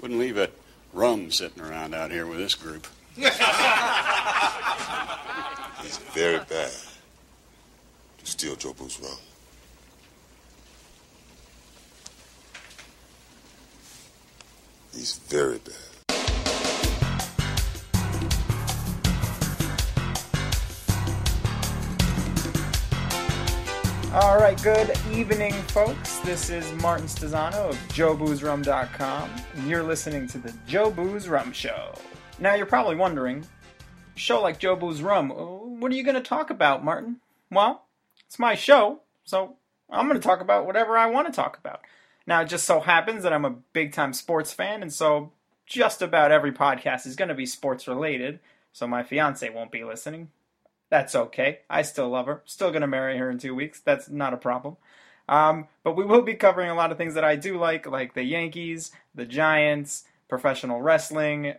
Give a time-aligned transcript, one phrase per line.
[0.00, 0.48] Wouldn't leave a
[0.94, 2.86] rum sitting around out here with this group.
[3.16, 3.30] He's
[6.14, 6.72] very bad
[8.18, 9.18] to steal Jobu's rum.
[14.94, 15.89] He's very bad.
[24.12, 26.18] All right, good evening, folks.
[26.18, 31.94] This is Martin Stezano of JobusRum.com, and you're listening to the Jobu's Rum Show.
[32.40, 33.46] Now, you're probably wondering,
[34.16, 37.20] show like Jobu's Rum, uh, what are you going to talk about, Martin?
[37.52, 37.86] Well,
[38.26, 39.54] it's my show, so
[39.88, 41.82] I'm going to talk about whatever I want to talk about.
[42.26, 45.30] Now, it just so happens that I'm a big time sports fan, and so
[45.66, 48.40] just about every podcast is going to be sports related,
[48.72, 50.30] so my fiance won't be listening.
[50.90, 51.60] That's okay.
[51.70, 52.42] I still love her.
[52.44, 53.80] Still going to marry her in two weeks.
[53.80, 54.76] That's not a problem.
[55.28, 58.14] Um, but we will be covering a lot of things that I do like, like
[58.14, 61.54] the Yankees, the Giants, professional wrestling,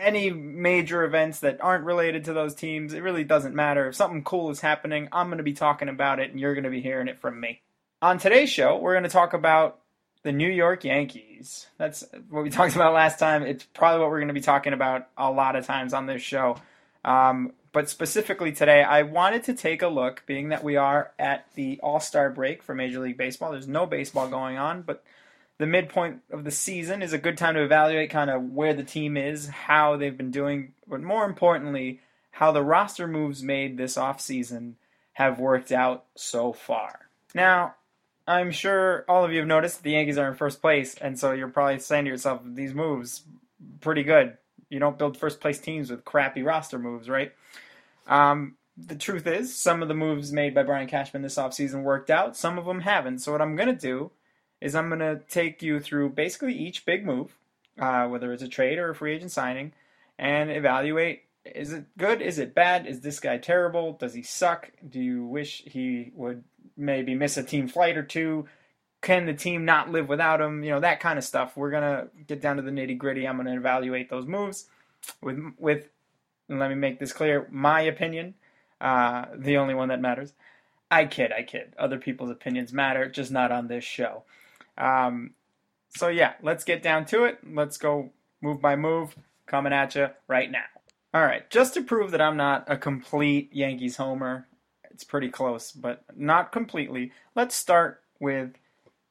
[0.00, 2.92] any major events that aren't related to those teams.
[2.92, 3.88] It really doesn't matter.
[3.88, 6.64] If something cool is happening, I'm going to be talking about it, and you're going
[6.64, 7.62] to be hearing it from me.
[8.02, 9.80] On today's show, we're going to talk about
[10.22, 11.66] the New York Yankees.
[11.78, 13.42] That's what we talked about last time.
[13.42, 16.22] It's probably what we're going to be talking about a lot of times on this
[16.22, 16.56] show.
[17.04, 21.46] Um, but specifically today, I wanted to take a look, being that we are at
[21.54, 23.52] the All Star break for Major League Baseball.
[23.52, 25.04] There's no baseball going on, but
[25.58, 28.82] the midpoint of the season is a good time to evaluate kind of where the
[28.82, 32.00] team is, how they've been doing, but more importantly,
[32.32, 34.72] how the roster moves made this offseason
[35.12, 37.08] have worked out so far.
[37.32, 37.76] Now,
[38.26, 41.30] I'm sure all of you have noticed the Yankees are in first place, and so
[41.30, 43.22] you're probably saying to yourself, these moves,
[43.80, 44.36] pretty good.
[44.68, 47.32] You don't build first place teams with crappy roster moves, right?
[48.08, 52.10] Um, the truth is, some of the moves made by Brian Cashman this offseason worked
[52.10, 53.18] out, some of them haven't.
[53.18, 54.10] So, what I'm going to do
[54.60, 57.36] is I'm going to take you through basically each big move,
[57.78, 59.72] uh, whether it's a trade or a free agent signing,
[60.18, 61.22] and evaluate
[61.54, 62.22] is it good?
[62.22, 62.86] Is it bad?
[62.86, 63.92] Is this guy terrible?
[63.92, 64.70] Does he suck?
[64.88, 66.44] Do you wish he would
[66.76, 68.46] maybe miss a team flight or two?
[69.00, 70.64] Can the team not live without him?
[70.64, 71.56] You know, that kind of stuff.
[71.56, 73.26] We're going to get down to the nitty gritty.
[73.26, 74.66] I'm going to evaluate those moves
[75.22, 75.88] with, with
[76.48, 78.34] and let me make this clear my opinion,
[78.80, 80.32] uh, the only one that matters.
[80.90, 81.74] I kid, I kid.
[81.78, 84.22] Other people's opinions matter, just not on this show.
[84.76, 85.34] Um,
[85.90, 87.38] so, yeah, let's get down to it.
[87.46, 88.10] Let's go
[88.40, 89.14] move by move,
[89.46, 90.64] coming at you right now.
[91.12, 94.46] All right, just to prove that I'm not a complete Yankees homer,
[94.90, 97.12] it's pretty close, but not completely.
[97.34, 98.52] Let's start with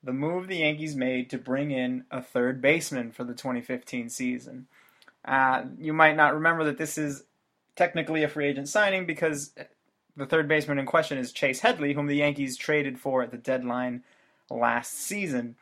[0.04, 4.68] the move the Yankees made to bring in a third baseman for the 2015 season.
[5.28, 7.24] Uh, you might not remember that this is
[7.76, 9.54] technically a free agent signing because
[10.16, 13.38] the third baseman in question is Chase Headley, whom the Yankees traded for at the
[13.38, 14.04] deadline
[14.50, 15.56] last season.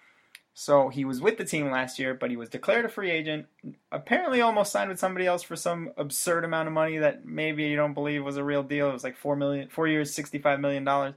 [0.54, 3.48] So he was with the team last year, but he was declared a free agent.
[3.92, 7.76] Apparently, almost signed with somebody else for some absurd amount of money that maybe you
[7.76, 8.90] don't believe was a real deal.
[8.90, 11.16] It was like four million, four years, sixty-five million dollars.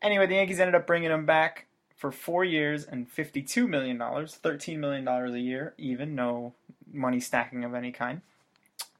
[0.00, 1.66] Anyway, the Yankees ended up bringing him back
[2.02, 6.52] for four years and fifty-two million dollars, thirteen million dollars a year, even no
[6.92, 8.22] money stacking of any kind.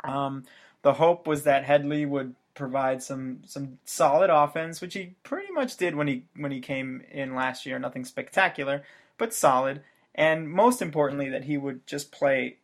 [0.05, 0.45] Um,
[0.83, 5.77] the hope was that Headley would provide some some solid offense, which he pretty much
[5.77, 7.77] did when he when he came in last year.
[7.77, 8.85] Nothing spectacular,
[9.19, 9.83] but solid.
[10.15, 12.59] And most importantly, that he would just play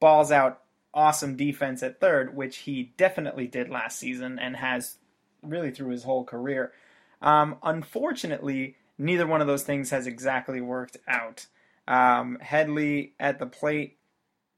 [0.00, 0.62] balls out
[0.92, 4.96] awesome defense at third, which he definitely did last season and has
[5.40, 6.72] really through his whole career.
[7.20, 11.46] Um, unfortunately, neither one of those things has exactly worked out.
[11.86, 13.98] Um, Headley at the plate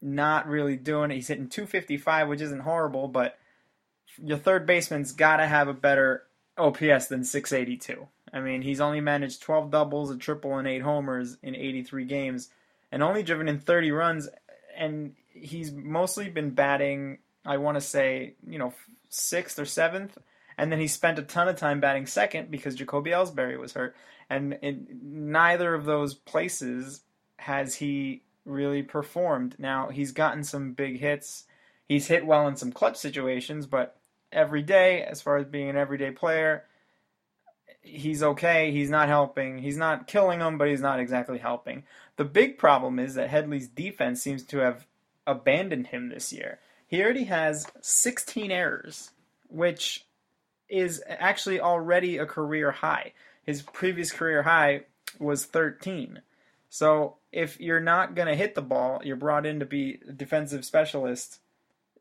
[0.01, 1.15] not really doing it.
[1.15, 3.37] He's hitting 255, which isn't horrible, but
[4.23, 6.23] your third baseman's got to have a better
[6.57, 8.07] OPS than 682.
[8.31, 12.49] I mean, he's only managed 12 doubles, a triple, and eight homers in 83 games,
[12.91, 14.29] and only driven in 30 runs.
[14.77, 18.73] And he's mostly been batting, I want to say, you know,
[19.09, 20.17] sixth or seventh.
[20.57, 23.95] And then he spent a ton of time batting second because Jacoby Ellsbury was hurt.
[24.29, 27.01] And in neither of those places
[27.37, 29.55] has he really performed.
[29.57, 31.45] Now, he's gotten some big hits.
[31.87, 33.97] He's hit well in some clutch situations, but
[34.31, 36.63] every day, as far as being an everyday player,
[37.81, 38.71] he's okay.
[38.71, 39.59] He's not helping.
[39.59, 41.83] He's not killing them, but he's not exactly helping.
[42.17, 44.87] The big problem is that Headley's defense seems to have
[45.27, 46.59] abandoned him this year.
[46.87, 49.11] He already has 16 errors,
[49.49, 50.05] which
[50.69, 53.13] is actually already a career high.
[53.43, 54.85] His previous career high
[55.19, 56.21] was 13.
[56.69, 60.11] So if you're not going to hit the ball, you're brought in to be a
[60.11, 61.39] defensive specialist,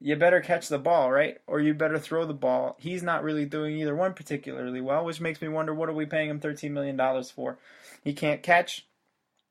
[0.01, 1.39] you better catch the ball, right?
[1.47, 2.77] Or you better throw the ball.
[2.79, 6.07] He's not really doing either one particularly well, which makes me wonder what are we
[6.07, 7.59] paying him $13 million for?
[8.03, 8.87] He can't catch,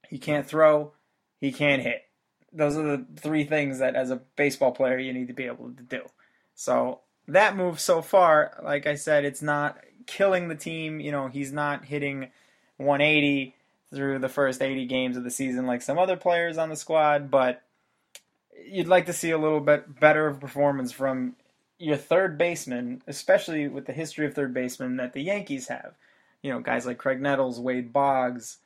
[0.09, 0.91] he can't throw,
[1.39, 2.03] he can't hit.
[2.51, 5.71] those are the three things that as a baseball player you need to be able
[5.71, 6.01] to do.
[6.55, 10.99] So that move so far, like I said, it's not killing the team.
[10.99, 12.29] You know, he's not hitting
[12.77, 13.55] 180
[13.93, 17.29] through the first 80 games of the season like some other players on the squad,
[17.29, 17.61] but
[18.65, 21.35] you'd like to see a little bit better of performance from
[21.77, 25.93] your third baseman, especially with the history of third baseman that the Yankees have.
[26.41, 28.57] You know, guys like Graig Nettles, Wade Boggs.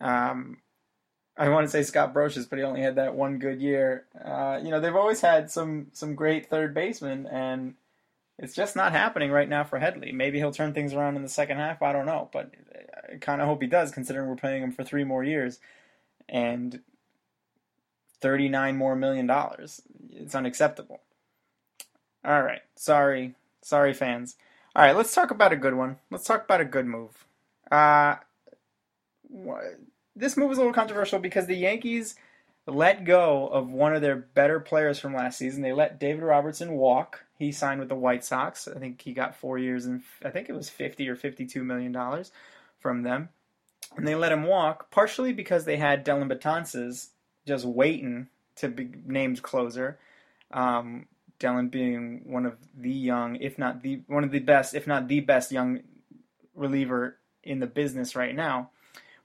[0.00, 0.58] Um,
[1.36, 4.04] I want to say Scott Brosius, but he only had that one good year.
[4.22, 7.74] Uh, you know, they've always had some some great third basemen, and
[8.38, 10.12] it's just not happening right now for Headley.
[10.12, 11.82] Maybe he'll turn things around in the second half.
[11.82, 12.52] I don't know, but
[13.12, 15.58] I kind of hope he does, considering we're paying him for three more years
[16.28, 16.80] and
[18.20, 19.82] thirty-nine more million dollars.
[20.10, 21.00] It's unacceptable.
[22.24, 24.36] All right, sorry, sorry, fans.
[24.76, 25.96] All right, let's talk about a good one.
[26.10, 27.26] Let's talk about a good move.
[27.70, 28.16] Uh,
[30.14, 32.14] this move was a little controversial because the Yankees
[32.74, 35.62] let go of one of their better players from last season.
[35.62, 38.66] They let David Robertson walk he signed with the White Sox.
[38.66, 41.92] I think he got four years and I think it was fifty or fifty-two million
[41.92, 42.32] dollars
[42.80, 43.28] from them,
[43.96, 47.10] and they let him walk partially because they had Dellin Betances
[47.46, 49.98] just waiting to be named closer.
[50.50, 51.06] Um,
[51.38, 55.06] Dellin being one of the young, if not the one of the best, if not
[55.06, 55.80] the best young
[56.56, 58.70] reliever in the business right now,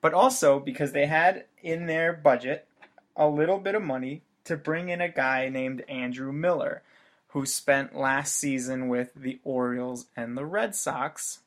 [0.02, 2.68] but also because they had in their budget
[3.16, 6.82] a little bit of money to bring in a guy named Andrew Miller
[7.30, 11.40] who spent last season with the Orioles and the Red Sox,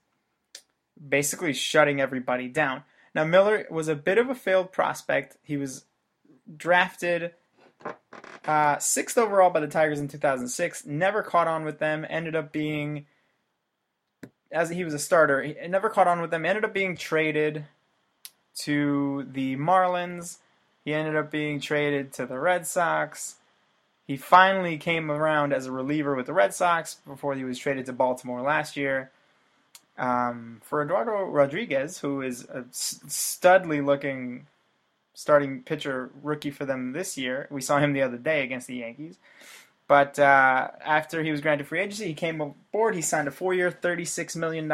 [1.09, 2.83] basically shutting everybody down.
[3.15, 5.37] Now, Miller was a bit of a failed prospect.
[5.43, 5.85] He was
[6.57, 7.33] drafted
[8.45, 12.53] uh, sixth overall by the Tigers in 2006, never caught on with them, ended up
[12.53, 13.07] being,
[14.53, 17.65] as he was a starter, he never caught on with them, ended up being traded
[18.61, 20.39] to the Marlins.
[20.87, 23.35] He ended up being traded to the Red Sox.
[24.07, 27.87] He finally came around as a reliever with the Red Sox before he was traded
[27.87, 29.11] to Baltimore last year.
[29.99, 34.47] Um, for Eduardo Rodriguez, who is a studly looking
[35.13, 38.77] starting pitcher rookie for them this year, we saw him the other day against the
[38.77, 39.19] Yankees.
[39.89, 42.95] But uh, after he was granted free agency, he came aboard.
[42.95, 44.69] He signed a four-year, $36 million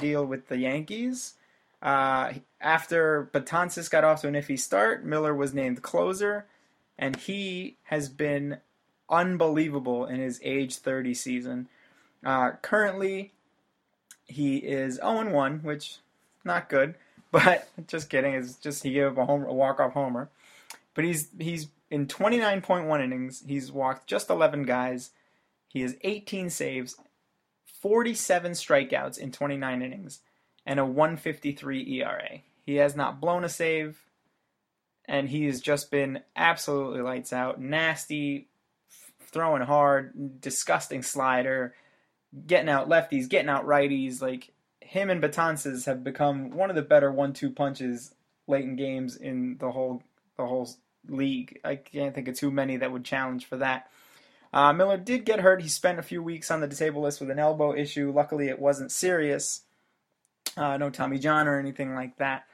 [0.00, 1.34] deal with the Yankees.
[1.82, 6.46] Uh, after Betances got off to an iffy start, Miller was named closer,
[6.96, 8.58] and he has been
[9.10, 11.68] unbelievable in his age 30 season.
[12.24, 13.32] Uh, currently,
[14.26, 15.98] he is 0 1, which
[16.44, 16.94] not good,
[17.32, 18.34] but just kidding.
[18.34, 20.30] It's just he gave up a a walk off homer.
[20.94, 23.42] But he's he's in 29.1 innings.
[23.46, 25.10] He's walked just 11 guys.
[25.68, 26.96] He has 18 saves,
[27.80, 30.20] 47 strikeouts in 29 innings,
[30.66, 32.40] and a 153 ERA.
[32.64, 34.00] He has not blown a save,
[35.06, 37.60] and he has just been absolutely lights out.
[37.60, 38.48] Nasty,
[39.20, 41.74] throwing hard, disgusting slider,
[42.46, 44.22] getting out lefties, getting out righties.
[44.22, 48.14] Like him and Betances have become one of the better one-two punches
[48.46, 50.02] late in games in the whole
[50.36, 50.68] the whole
[51.08, 51.60] league.
[51.64, 53.90] I can't think of too many that would challenge for that.
[54.52, 55.62] Uh, Miller did get hurt.
[55.62, 58.12] He spent a few weeks on the disabled list with an elbow issue.
[58.14, 59.62] Luckily, it wasn't serious.
[60.56, 62.44] Uh, no Tommy John or anything like that.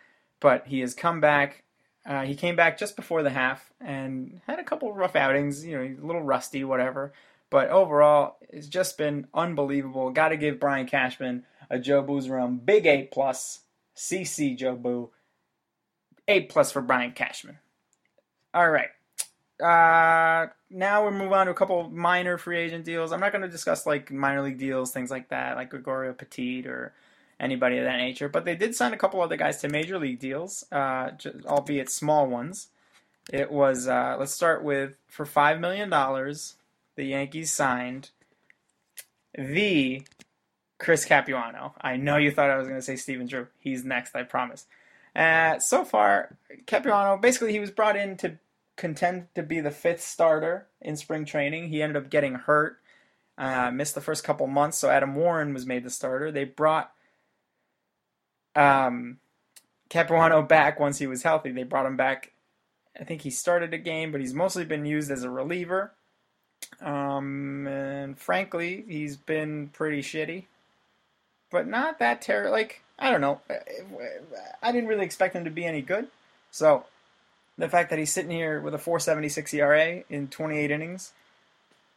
[0.40, 1.64] But he has come back.
[2.06, 5.64] Uh, he came back just before the half and had a couple rough outings.
[5.64, 7.12] You know, a little rusty, whatever.
[7.50, 10.10] But overall, it's just been unbelievable.
[10.10, 13.60] Got to give Brian Cashman a Jobu's Rum big A plus.
[13.96, 15.10] CC Joe Boo.
[16.28, 17.58] A plus for Brian Cashman.
[18.54, 18.90] All right.
[19.60, 23.12] Uh, now we'll move on to a couple minor free agent deals.
[23.12, 26.66] I'm not going to discuss like minor league deals, things like that, like Gregorio Petit
[26.66, 26.94] or
[27.40, 28.28] anybody of that nature.
[28.28, 31.10] But they did sign a couple other guys to major league deals, uh,
[31.46, 32.68] albeit small ones.
[33.32, 36.54] It was uh, let's start with for five million dollars,
[36.96, 38.10] the Yankees signed
[39.36, 40.02] the
[40.78, 41.74] Chris Capuano.
[41.80, 43.48] I know you thought I was going to say Stephen Drew.
[43.60, 44.66] He's next, I promise.
[45.14, 48.38] Uh, so far, Capuano basically he was brought in to
[48.76, 51.68] contend to be the fifth starter in spring training.
[51.68, 52.78] He ended up getting hurt,
[53.36, 56.30] uh, missed the first couple months, so Adam Warren was made the starter.
[56.30, 56.92] They brought
[58.56, 59.18] um,
[59.88, 61.50] Capuano back once he was healthy.
[61.50, 62.32] They brought him back.
[62.98, 65.92] I think he started a game, but he's mostly been used as a reliever.
[66.80, 70.44] Um, and frankly, he's been pretty shitty,
[71.50, 72.50] but not that terrible.
[72.52, 73.40] Like I don't know,
[74.62, 76.08] I didn't really expect him to be any good.
[76.50, 76.84] So
[77.56, 81.12] the fact that he's sitting here with a 4.76 ERA in 28 innings,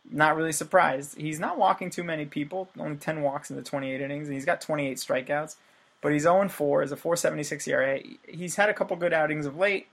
[0.10, 1.18] not really surprised.
[1.18, 4.46] He's not walking too many people, only 10 walks in the 28 innings, and he's
[4.46, 5.56] got 28 strikeouts
[6.02, 8.00] but he's 0 4 as a 4.76 ERA.
[8.28, 9.88] He's had a couple good outings of late.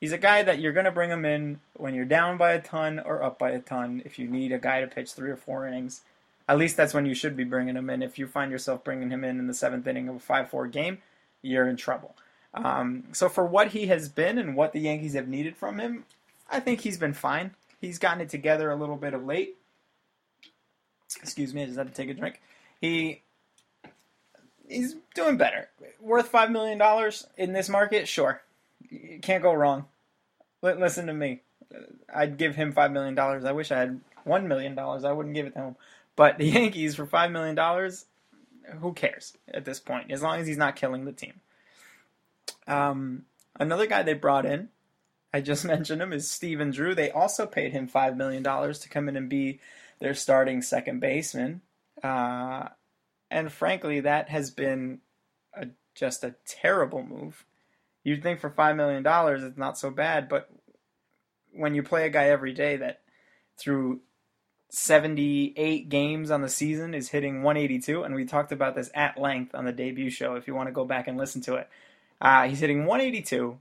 [0.00, 2.60] He's a guy that you're going to bring him in when you're down by a
[2.60, 4.02] ton or up by a ton.
[4.04, 6.02] If you need a guy to pitch three or four innings,
[6.48, 8.02] at least that's when you should be bringing him in.
[8.02, 10.98] If you find yourself bringing him in in the seventh inning of a five-four game,
[11.40, 12.16] you're in trouble.
[12.54, 16.04] Um, so for what he has been and what the Yankees have needed from him,
[16.50, 17.52] I think he's been fine.
[17.80, 19.56] He's gotten it together a little bit of late.
[21.20, 22.40] Excuse me, I just had to take a drink.
[22.80, 23.22] He
[24.72, 25.68] he's doing better.
[26.00, 28.42] Worth five million dollars in this market, sure.
[28.90, 29.86] You can't go wrong.
[30.62, 31.42] Listen to me.
[32.14, 33.44] I'd give him five million dollars.
[33.44, 35.04] I wish I had one million dollars.
[35.04, 35.76] I wouldn't give it to him.
[36.16, 38.06] But the Yankees for five million dollars,
[38.80, 40.10] who cares at this point?
[40.10, 41.34] As long as he's not killing the team.
[42.66, 43.24] Um,
[43.58, 44.68] another guy they brought in,
[45.32, 46.94] I just mentioned him, is Stephen Drew.
[46.94, 49.60] They also paid him five million dollars to come in and be
[49.98, 51.60] their starting second baseman.
[52.02, 52.68] Uh,
[53.32, 55.00] and frankly, that has been
[55.54, 57.44] a, just a terrible move.
[58.04, 60.50] You'd think for five million dollars it's not so bad, but
[61.52, 63.00] when you play a guy every day that
[63.56, 64.00] through
[64.70, 69.54] 78 games on the season is hitting 182, and we talked about this at length
[69.54, 70.34] on the debut show.
[70.34, 71.68] If you want to go back and listen to it,
[72.20, 73.58] uh, he's hitting 182.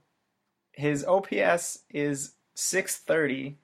[0.73, 3.57] His OPS is 630.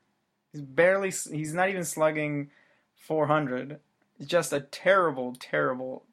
[0.52, 1.10] He's barely.
[1.10, 2.50] He's not even slugging
[2.96, 3.80] 400
[4.26, 6.04] just a terrible, terrible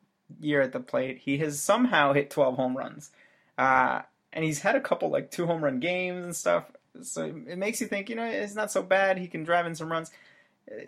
[0.40, 1.18] year at the plate.
[1.18, 3.10] He has somehow hit 12 home runs.
[3.56, 6.64] Uh, and he's had a couple like two home run games and stuff.
[7.02, 9.18] So it makes you think, you know, it's not so bad.
[9.18, 10.10] He can drive in some runs.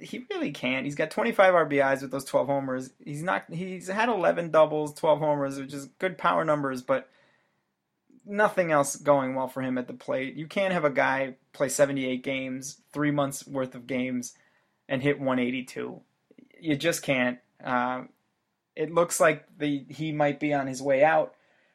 [0.01, 0.85] He really can't.
[0.85, 2.91] He's got 25 RBIs with those 12 homers.
[3.05, 3.45] He's not.
[3.53, 7.09] He's had 11 doubles, 12 homers, which is good power numbers, but
[8.25, 10.35] nothing else going well for him at the plate.
[10.35, 14.35] You can't have a guy play 78 games, three months worth of games,
[14.89, 16.01] and hit 182
[16.61, 17.39] you just can't.
[17.65, 18.05] Uh,
[18.75, 21.35] it looks like the he might be on his way out.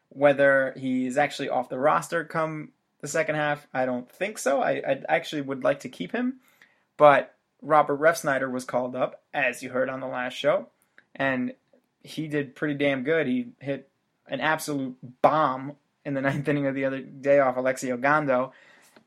[0.10, 2.70] Whether he's actually off the roster come
[3.00, 4.62] the second half, I don't think so.
[4.62, 6.40] I, I actually would like to keep him,
[6.98, 10.68] but Robert Refsnyder was called up, as you heard on the last show,
[11.16, 11.54] and
[12.04, 13.28] he did pretty damn good.
[13.28, 13.90] He hit
[14.28, 18.52] an absolute bomb in the ninth inning of the other day off Alexi Ogando,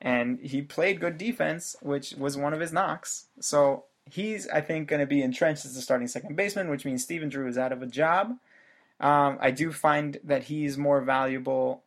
[0.00, 3.26] and he played good defense, which was one of his knocks.
[3.40, 7.02] So he's, I think, going to be entrenched as the starting second baseman, which means
[7.02, 8.36] Stephen Drew is out of a job.
[9.00, 11.82] Um, I do find that he's more valuable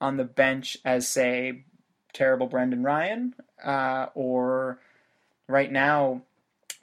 [0.00, 1.64] on the bench as, say,
[2.12, 4.78] terrible Brendan Ryan, uh, or
[5.46, 6.22] right now,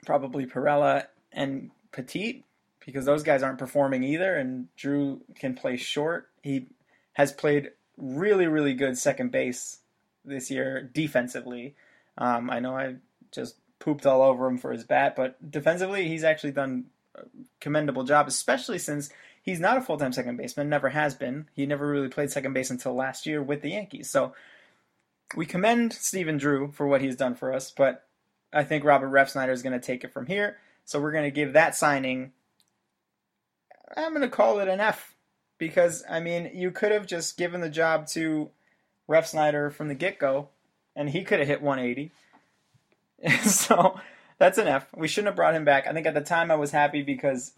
[0.06, 2.44] probably Pirela and Petit,
[2.84, 6.28] because those guys aren't performing either, and Drew can play short.
[6.42, 6.66] He
[7.12, 9.80] has played really, really good second base
[10.24, 11.74] this year defensively.
[12.16, 12.96] Um, I know I
[13.32, 13.56] just
[13.88, 17.22] pooped all over him for his bat, but defensively, he's actually done a
[17.58, 19.08] commendable job, especially since
[19.40, 21.48] he's not a full time second baseman, never has been.
[21.54, 24.10] He never really played second base until last year with the Yankees.
[24.10, 24.34] So
[25.34, 28.04] we commend Stephen Drew for what he's done for us, but
[28.52, 30.58] I think Robert Refsnyder is going to take it from here.
[30.84, 32.32] So we're going to give that signing,
[33.96, 35.14] I'm going to call it an F.
[35.56, 38.50] Because, I mean, you could have just given the job to
[39.08, 40.50] Refsnyder from the get go,
[40.94, 42.12] and he could have hit 180
[43.44, 43.98] so
[44.38, 44.86] that's an F.
[44.94, 45.86] We shouldn't have brought him back.
[45.86, 47.52] I think at the time I was happy because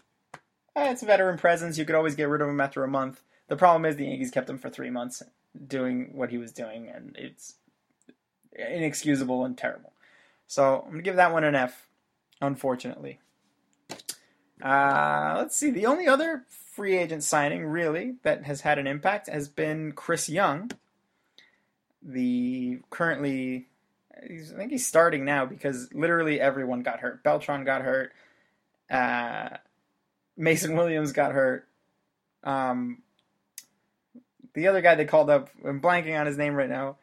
[0.75, 1.77] eh, it's veteran presence.
[1.77, 3.21] You could always get rid of him after a month.
[3.47, 5.21] The problem is the Yankees kept him for three months
[5.67, 7.55] doing what he was doing, and it's
[8.53, 9.93] inexcusable and terrible.
[10.47, 11.87] So I'm gonna give that one an F,
[12.39, 13.19] unfortunately.
[14.61, 15.71] Uh, let's see.
[15.71, 20.29] The only other free agent signing really that has had an impact has been Chris
[20.29, 20.71] Young,
[22.01, 23.67] the currently
[24.27, 27.23] he's, I think he's starting now because literally everyone got hurt.
[27.23, 28.11] Beltran got hurt.
[28.89, 29.57] Uh,
[30.37, 31.67] Mason Williams got hurt.
[32.43, 33.01] Um,
[34.53, 36.97] the other guy they called up, I'm blanking on his name right now.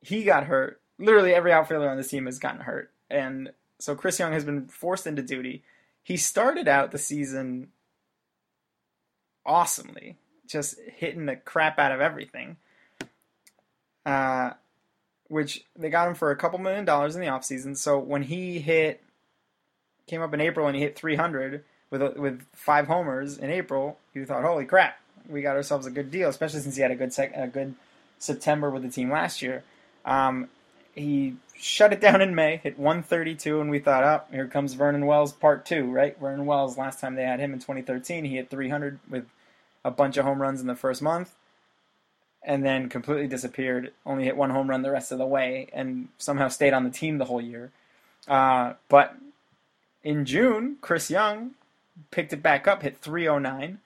[0.00, 0.80] He got hurt.
[0.98, 4.66] Literally every outfielder on this team has gotten hurt, and so Chris Young has been
[4.66, 5.62] forced into duty.
[6.02, 7.68] He started out the season
[9.44, 10.16] awesomely,
[10.46, 12.56] just hitting the crap out of everything.
[14.06, 14.52] Uh,
[15.28, 17.76] which they got him for a couple million dollars in the offseason.
[17.76, 19.02] So when he hit,
[20.06, 23.98] came up in April and he hit 300 with a, with five homers in April,
[24.14, 26.96] you thought, holy crap, we got ourselves a good deal, especially since he had a
[26.96, 27.74] good sec- a good
[28.18, 29.64] September with the team last year.
[30.04, 30.48] Um,
[30.94, 35.06] he shut it down in May, hit 132, and we thought, oh, here comes Vernon
[35.06, 36.18] Wells part two, right?
[36.18, 39.26] Vernon Wells, last time they had him in 2013, he hit 300 with
[39.84, 41.34] a bunch of home runs in the first month
[42.46, 43.92] and then completely disappeared.
[44.06, 46.90] Only hit one home run the rest of the way, and somehow stayed on the
[46.90, 47.72] team the whole year.
[48.28, 49.16] Uh, but
[50.04, 51.50] in June, Chris Young
[52.10, 53.80] picked it back up, hit 309,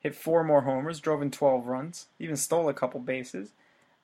[0.00, 3.52] hit four more homers, drove in 12 runs, even stole a couple bases.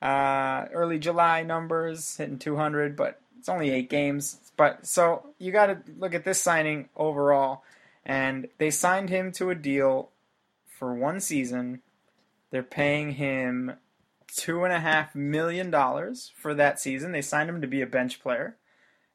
[0.00, 4.38] Uh, early July numbers hitting 200, but it's only eight games.
[4.56, 7.64] But so you got to look at this signing overall,
[8.04, 10.10] and they signed him to a deal
[10.78, 11.82] for one season.
[12.50, 13.72] They're paying him
[14.34, 17.12] two and a half million dollars for that season.
[17.12, 18.56] They signed him to be a bench player,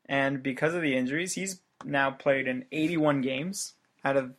[0.05, 4.33] and because of the injuries, he's now played in 81 games out of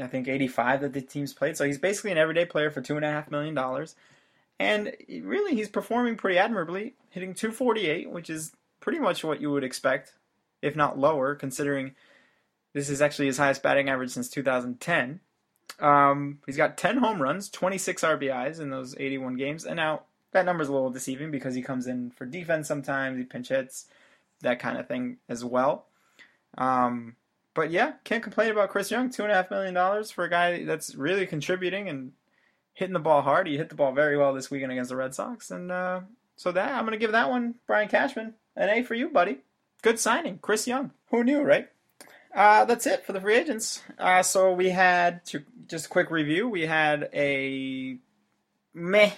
[0.00, 1.56] I think 85 that the team's played.
[1.56, 3.96] So he's basically an everyday player for two and a half million dollars,
[4.58, 9.64] and really he's performing pretty admirably, hitting 248, which is pretty much what you would
[9.64, 10.14] expect,
[10.62, 11.94] if not lower, considering
[12.72, 15.20] this is actually his highest batting average since 2010.
[15.80, 20.02] Um, he's got 10 home runs, 26 RBIs in those 81 games, and now
[20.34, 23.86] that number's a little deceiving because he comes in for defense sometimes, he pinch hits,
[24.42, 25.86] that kind of thing as well.
[26.58, 27.16] Um,
[27.54, 29.10] but yeah, can't complain about Chris Young.
[29.10, 32.12] Two and a half million dollars for a guy that's really contributing and
[32.74, 33.46] hitting the ball hard.
[33.46, 36.00] He hit the ball very well this weekend against the Red Sox, and uh,
[36.36, 39.38] so that I'm gonna give that one Brian Cashman an A for you, buddy.
[39.82, 40.90] Good signing, Chris Young.
[41.10, 41.68] Who knew, right?
[42.34, 43.82] Uh, that's it for the free agents.
[43.98, 46.48] Uh, so we had to just a quick review.
[46.48, 47.98] We had a
[48.74, 49.12] meh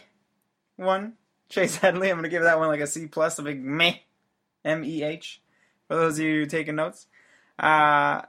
[0.77, 1.15] one,
[1.49, 2.11] Chase Headley.
[2.11, 3.95] I'm gonna give that one like a C plus, a big meh,
[4.65, 5.41] M E H.
[5.89, 7.07] For those of you taking notes.
[7.59, 8.23] Uh,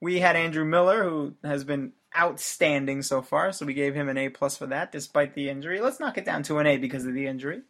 [0.00, 4.18] we had Andrew Miller, who has been outstanding so far, so we gave him an
[4.18, 5.80] A plus for that, despite the injury.
[5.80, 7.62] Let's knock it down to an A because of the injury.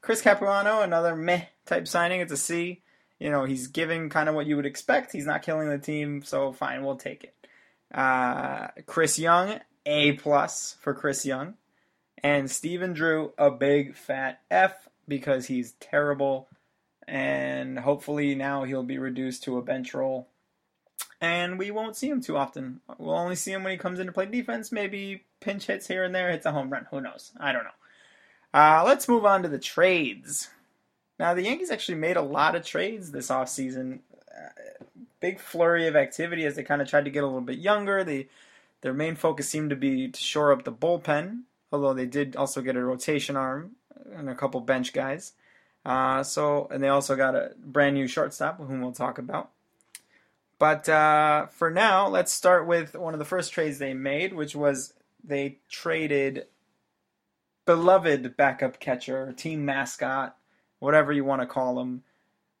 [0.00, 2.20] Chris Capuano, another meh type signing.
[2.20, 2.82] It's a C.
[3.18, 5.12] You know, he's giving kind of what you would expect.
[5.12, 7.34] He's not killing the team, so fine, we'll take it.
[7.92, 11.54] Uh, Chris Young, A plus for Chris Young.
[12.22, 16.48] And Stephen Drew, a big fat F because he's terrible
[17.08, 20.28] and hopefully now he'll be reduced to a bench role.
[21.20, 22.80] And we won't see him too often.
[22.98, 26.04] We'll only see him when he comes in to play defense, maybe pinch hits here
[26.04, 26.86] and there, hits a home run.
[26.90, 27.32] Who knows?
[27.40, 27.70] I don't know.
[28.52, 30.50] Uh, let's move on to the trades.
[31.18, 34.00] Now, the Yankees actually made a lot of trades this offseason.
[34.30, 34.84] Uh,
[35.20, 38.04] big flurry of activity as they kind of tried to get a little bit younger.
[38.04, 38.28] They,
[38.82, 42.60] their main focus seemed to be to shore up the bullpen, although they did also
[42.60, 43.72] get a rotation arm
[44.14, 45.32] and a couple bench guys.
[45.84, 49.50] Uh, so, and they also got a brand new shortstop, whom we'll talk about.
[50.58, 54.56] But uh, for now, let's start with one of the first trades they made, which
[54.56, 56.46] was they traded
[57.64, 60.36] beloved backup catcher, team mascot,
[60.78, 62.02] whatever you want to call him,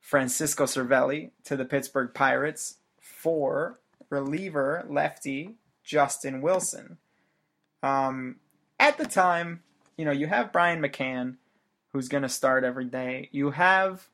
[0.00, 6.98] Francisco Cervelli to the Pittsburgh Pirates for reliever lefty Justin Wilson.
[7.82, 8.36] Um,
[8.78, 9.62] at the time,
[9.96, 11.36] you know, you have Brian McCann
[11.92, 13.28] who's going to start every day.
[13.32, 14.08] You have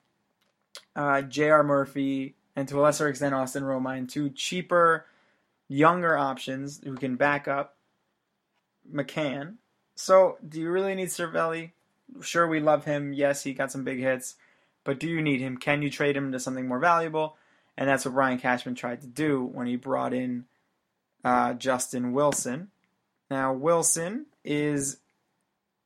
[0.95, 1.63] uh, J.R.
[1.63, 5.07] Murphy and to a lesser extent Austin Romine, two cheaper,
[5.69, 7.77] younger options who can back up
[8.93, 9.57] McCann.
[9.97, 11.73] So, do you really need Cervelli?
[12.21, 13.13] Sure, we love him.
[13.13, 14.37] Yes, he got some big hits,
[14.85, 15.57] but do you need him?
[15.57, 17.37] Can you trade him to something more valuable?
[17.77, 20.45] And that's what Brian Cashman tried to do when he brought in
[21.25, 22.71] uh, Justin Wilson.
[23.31, 24.99] Now, Wilson is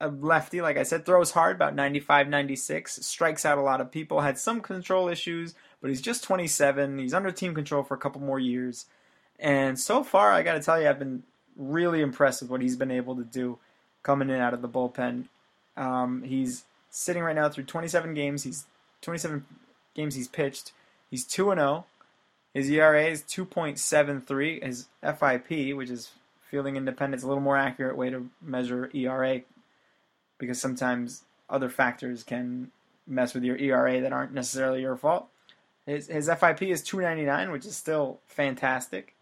[0.01, 3.91] a lefty, like I said, throws hard, about 95, 96, strikes out a lot of
[3.91, 6.99] people, had some control issues, but he's just 27.
[6.99, 8.87] He's under team control for a couple more years.
[9.39, 11.23] And so far, I got to tell you, I've been
[11.57, 13.59] really impressed with what he's been able to do
[14.03, 15.25] coming in out of the bullpen.
[15.77, 18.45] Um, he's sitting right now through 27 games.
[18.45, 18.67] He's
[19.03, 19.45] 27
[19.95, 20.73] games he's pitched.
[21.11, 21.87] He's 2 and 0.
[22.55, 24.65] His ERA is 2.73.
[24.65, 26.11] His FIP, which is
[26.51, 29.43] fielding independence, a little more accurate way to measure ERA
[30.39, 32.71] because sometimes other factors can
[33.07, 35.29] mess with your ERA that aren't necessarily your fault.
[35.87, 39.15] His, his FIP is 299, which is still fantastic.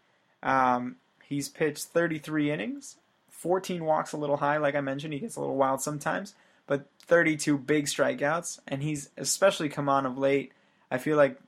[0.43, 2.97] Um, he's pitched 33 innings,
[3.29, 5.13] 14 walks a little high, like I mentioned.
[5.13, 6.35] He gets a little wild sometimes,
[6.65, 10.51] but 32 big strikeouts, and he's especially come on of late.
[10.91, 11.39] I feel like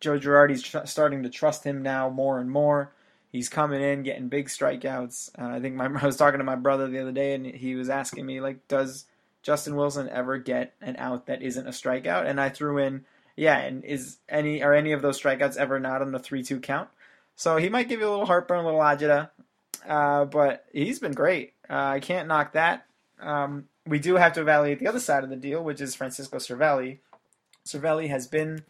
[0.00, 2.92] Joe Girardi's tr- starting to trust him now more and more.
[3.30, 5.30] He's coming in, getting big strikeouts.
[5.38, 7.74] Uh, I think my, I was talking to my brother the other day, and he
[7.76, 9.06] was asking me like, "Does
[9.42, 13.04] Justin Wilson ever get an out that isn't a strikeout?" And I threw in,
[13.36, 16.88] "Yeah." And is any are any of those strikeouts ever not on the three-two count?
[17.36, 19.30] So he might give you a little heartburn, a little agita,
[19.88, 21.54] uh, but he's been great.
[21.68, 22.86] Uh, I can't knock that.
[23.20, 26.38] Um, we do have to evaluate the other side of the deal, which is Francisco
[26.38, 26.98] Cervelli.
[27.64, 28.64] Cervelli has been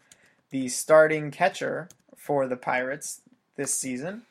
[0.51, 3.21] the starting catcher for the Pirates
[3.55, 4.23] this season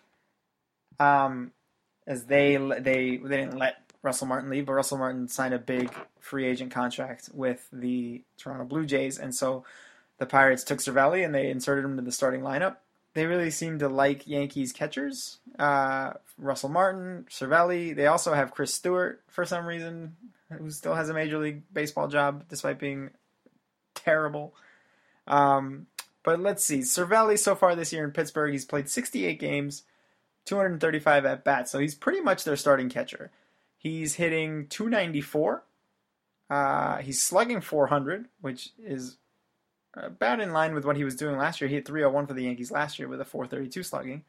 [1.00, 1.50] um,
[2.06, 5.92] as they they they didn't let Russell Martin leave, but Russell Martin signed a big
[6.20, 9.64] free agent contract with the Toronto Blue Jays, and so
[10.18, 12.76] the Pirates took Cervelli and they inserted him to the starting lineup.
[13.14, 15.38] They really seem to like Yankees catchers.
[15.58, 17.96] Uh, Russell Martin, Cervelli.
[17.96, 20.16] They also have Chris Stewart for some reason.
[20.50, 23.10] who still has a Major League Baseball job despite being
[23.94, 24.54] terrible.
[25.26, 25.86] Um,
[26.22, 26.80] but let's see.
[26.80, 29.84] Cervelli so far this year in Pittsburgh, he's played 68 games,
[30.50, 33.30] 235 at bats, so he's pretty much their starting catcher.
[33.78, 35.62] He's hitting 294.
[36.50, 39.18] Uh, he's slugging 400, which is
[39.94, 41.68] about in line with what he was doing last year.
[41.68, 44.24] He hit 301 for the Yankees last year with a 432 slugging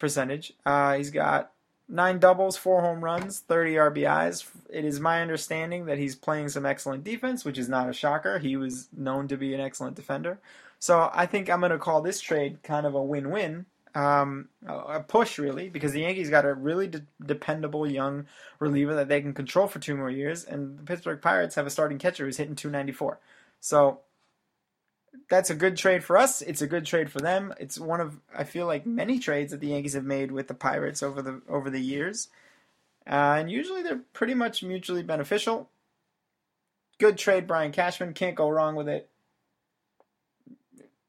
[0.00, 0.52] percentage.
[0.66, 1.52] Uh, he's got
[1.88, 4.50] nine doubles, four home runs, 30 RBIs.
[4.68, 8.40] It is my understanding that he's playing some excellent defense, which is not a shocker.
[8.40, 10.40] He was known to be an excellent defender.
[10.80, 13.66] So I think I'm going to call this trade kind of a win win.
[13.94, 18.26] Um, a push, really, because the Yankees got a really de- dependable young
[18.58, 21.70] reliever that they can control for two more years, and the Pittsburgh Pirates have a
[21.70, 23.20] starting catcher who's hitting 294.
[23.60, 24.00] So
[25.30, 26.42] that's a good trade for us.
[26.42, 27.54] It's a good trade for them.
[27.60, 30.54] It's one of I feel like many trades that the Yankees have made with the
[30.54, 32.28] Pirates over the over the years,
[33.06, 35.70] uh, and usually they're pretty much mutually beneficial.
[36.98, 38.14] Good trade, Brian Cashman.
[38.14, 39.08] Can't go wrong with it.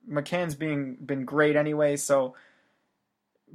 [0.10, 2.36] McCann's being been great anyway, so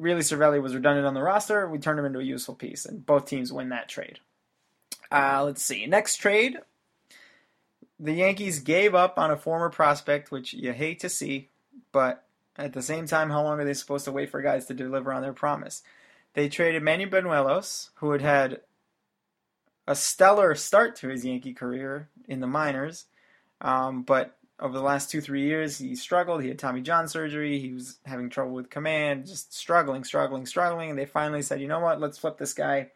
[0.00, 1.68] really Cervelli was redundant on the roster.
[1.68, 4.18] We turned him into a useful piece, and both teams win that trade.
[5.12, 5.86] Uh, let's see.
[5.86, 6.58] Next trade,
[7.98, 11.50] the Yankees gave up on a former prospect, which you hate to see,
[11.92, 12.24] but
[12.56, 15.12] at the same time, how long are they supposed to wait for guys to deliver
[15.12, 15.82] on their promise?
[16.34, 18.60] They traded Manny Banuelos, who had had
[19.86, 23.06] a stellar start to his Yankee career in the minors,
[23.60, 26.42] um, but over the last two, three years, he struggled.
[26.42, 27.58] He had Tommy John surgery.
[27.58, 30.90] He was having trouble with command, just struggling, struggling, struggling.
[30.90, 32.90] And they finally said, you know what, let's flip this guy.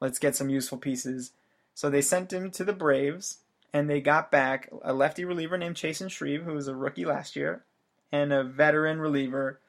[0.00, 1.32] Let's get some useful pieces.
[1.74, 3.38] So they sent him to the Braves
[3.72, 7.36] and they got back a lefty reliever named Chasen Shreve, who was a rookie last
[7.36, 7.64] year,
[8.10, 9.60] and a veteran reliever,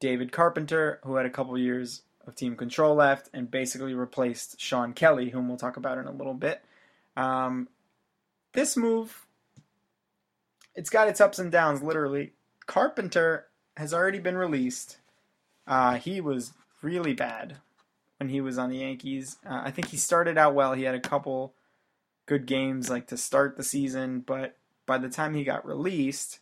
[0.00, 4.92] David Carpenter, who had a couple years of team control left and basically replaced Shawn
[4.92, 6.62] Kelley, whom we'll talk about in a little bit.
[7.16, 7.68] Um,
[8.52, 9.26] this move,
[10.74, 12.32] it's got its ups and downs, literally.
[12.66, 14.98] Carpenter has already been released.
[15.66, 17.56] Uh, he was really bad
[18.18, 19.36] when he was on the Yankees.
[19.46, 20.72] Uh, I think he started out well.
[20.74, 21.54] He had a couple
[22.26, 24.56] good games like to start the season, but
[24.86, 26.40] by the time he got released,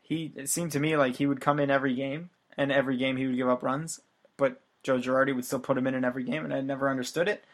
[0.00, 3.16] he it seemed to me like he would come in every game, and every game
[3.16, 4.00] he would give up runs,
[4.36, 7.28] but Joe Girardi would still put him in in every game, and I never understood
[7.28, 7.44] it.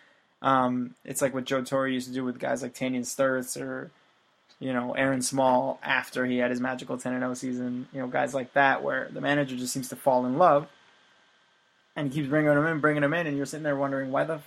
[0.41, 3.91] Um, it's like what Joe Torre used to do with guys like Tanyon Sturtze or
[4.61, 7.89] you know Aaron Small after he had his magical 10 0 season.
[7.93, 10.69] You know guys like that where the manager just seems to fall in love
[11.97, 14.41] and keeps bringing him in, bringing him in, and you're sitting there wondering why the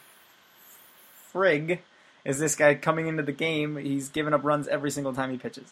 [1.34, 1.80] frig
[2.24, 3.78] is this guy coming into the game?
[3.78, 5.72] He's giving up runs every single time he pitches.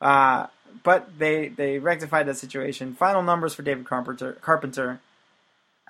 [0.00, 0.46] Uh,
[0.82, 2.94] but they they rectified that situation.
[2.94, 4.32] Final numbers for David Carpenter.
[4.40, 5.00] Carpenter.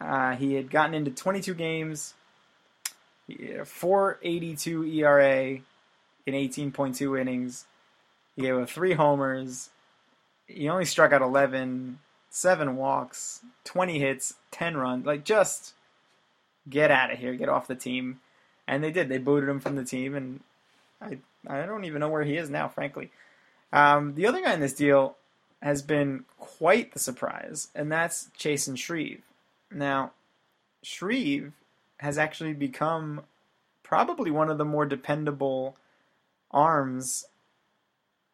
[0.01, 2.15] Uh, he had gotten into 22 games,
[3.65, 5.61] 482 ERA
[6.27, 7.65] in 18.2 innings.
[8.37, 9.71] He gave up three homers.
[10.47, 15.07] He only struck out 11, seven walks, 20 hits, 10 runs.
[15.07, 15.75] Like, just
[16.69, 18.21] get out of here, get off the team
[18.67, 19.09] and they did.
[19.09, 20.41] They booted him from the team, and
[21.01, 23.11] I I don't even know where he is now, frankly.
[23.73, 25.17] Um, the other guy in this deal
[25.61, 29.23] has been quite the surprise, and that's Chasen Shreve.
[29.71, 30.13] Now,
[30.83, 31.53] Shreve
[31.99, 33.23] has actually become
[33.83, 35.77] probably one of the more dependable
[36.51, 37.27] arms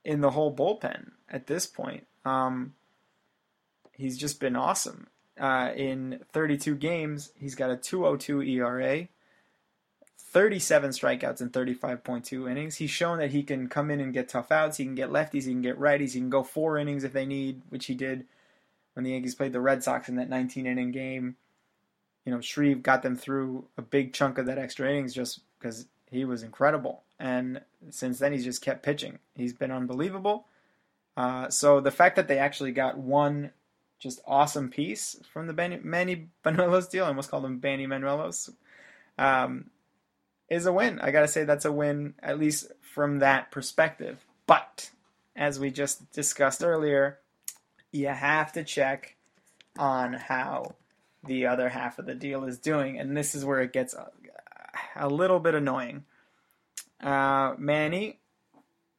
[0.05, 2.07] in the whole bullpen at this point.
[2.25, 2.75] Um,
[3.93, 5.09] he's just been awesome.
[5.39, 9.09] Uh, in 32 games, he's got a 202 ERA,
[10.19, 12.77] 37 strikeouts in 35.2 innings.
[12.77, 14.77] He's shown that he can come in and get tough outs.
[14.77, 15.45] He can get lefties.
[15.45, 16.13] He can get righties.
[16.13, 18.27] He can go four innings if they need, which he did
[18.95, 21.37] when the Yankees played the Red Sox in that 19 inning game.
[22.25, 25.87] You know, Shreve got them through a big chunk of that extra innings just because
[26.11, 27.03] he was incredible.
[27.19, 29.19] And since then, he's just kept pitching.
[29.35, 30.47] He's been unbelievable.
[31.17, 33.51] Uh, so the fact that they actually got one
[33.99, 38.51] just awesome piece from the Benny, Manny Banuelos deal, I almost called him Banny Manuelos.
[39.19, 39.71] Um,
[40.49, 40.99] is a win.
[41.01, 44.25] I got to say that's a win, at least from that perspective.
[44.47, 44.91] But
[45.37, 47.19] as we just discussed earlier,
[47.93, 49.17] you have to check
[49.79, 50.75] on how
[51.25, 54.11] the other half of the deal is doing, and this is where it gets a,
[54.97, 56.05] a little bit annoying.
[57.03, 58.19] Uh, Manny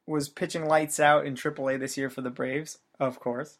[0.06, 3.58] was pitching lights out in AAA this year for the Braves, of course,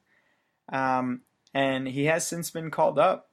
[0.72, 1.22] um,
[1.54, 3.28] and he has since been called up.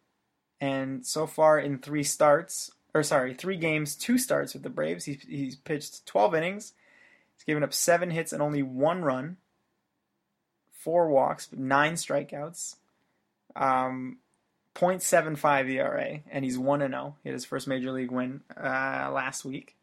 [0.62, 5.06] And so far in three starts, or sorry, three games, two starts with the Braves.
[5.06, 6.74] He's, pitched 12 innings.
[7.36, 9.38] He's given up seven hits and only one run,
[10.72, 12.76] four walks, nine strikeouts,
[13.56, 14.18] um,
[14.76, 17.16] 0.75 ERA, and he's 1 0.
[17.24, 19.76] He had his first major league win uh, last week.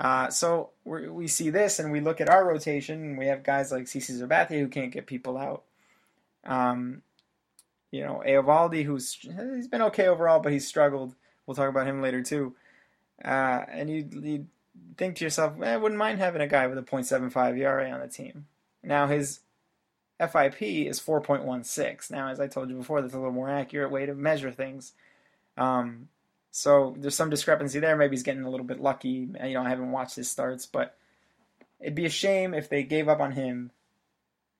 [0.00, 3.72] Uh, so we see this, and we look at our rotation, and we have guys
[3.72, 5.64] like CC Sabathia who can't get people out.
[6.44, 7.02] Um,
[7.90, 11.14] you know, Eovaldi, who's he's been okay overall, but he's struggled.
[11.46, 12.54] We'll talk about him later too.
[13.24, 14.46] Uh, and you you
[14.96, 18.00] think to yourself, eh, I wouldn't mind having a guy with a .75 ERA on
[18.00, 18.46] the team.
[18.82, 19.40] Now his
[20.18, 22.10] FIP is 4.16.
[22.10, 24.92] Now, as I told you before, that's a little more accurate way to measure things.
[25.56, 26.08] Um,
[26.50, 27.96] so there's some discrepancy there.
[27.96, 29.28] Maybe he's getting a little bit lucky.
[29.42, 30.96] You know, I haven't watched his starts, but
[31.80, 33.70] it'd be a shame if they gave up on him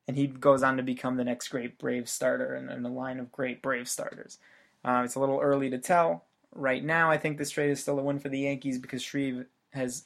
[0.09, 3.21] and he goes on to become the next great Brave starter in, in a line
[3.21, 4.39] of great Brave starters.
[4.83, 6.25] Uh, it's a little early to tell.
[6.55, 9.45] Right now, I think this trade is still a win for the Yankees because Shreve
[9.73, 10.05] has.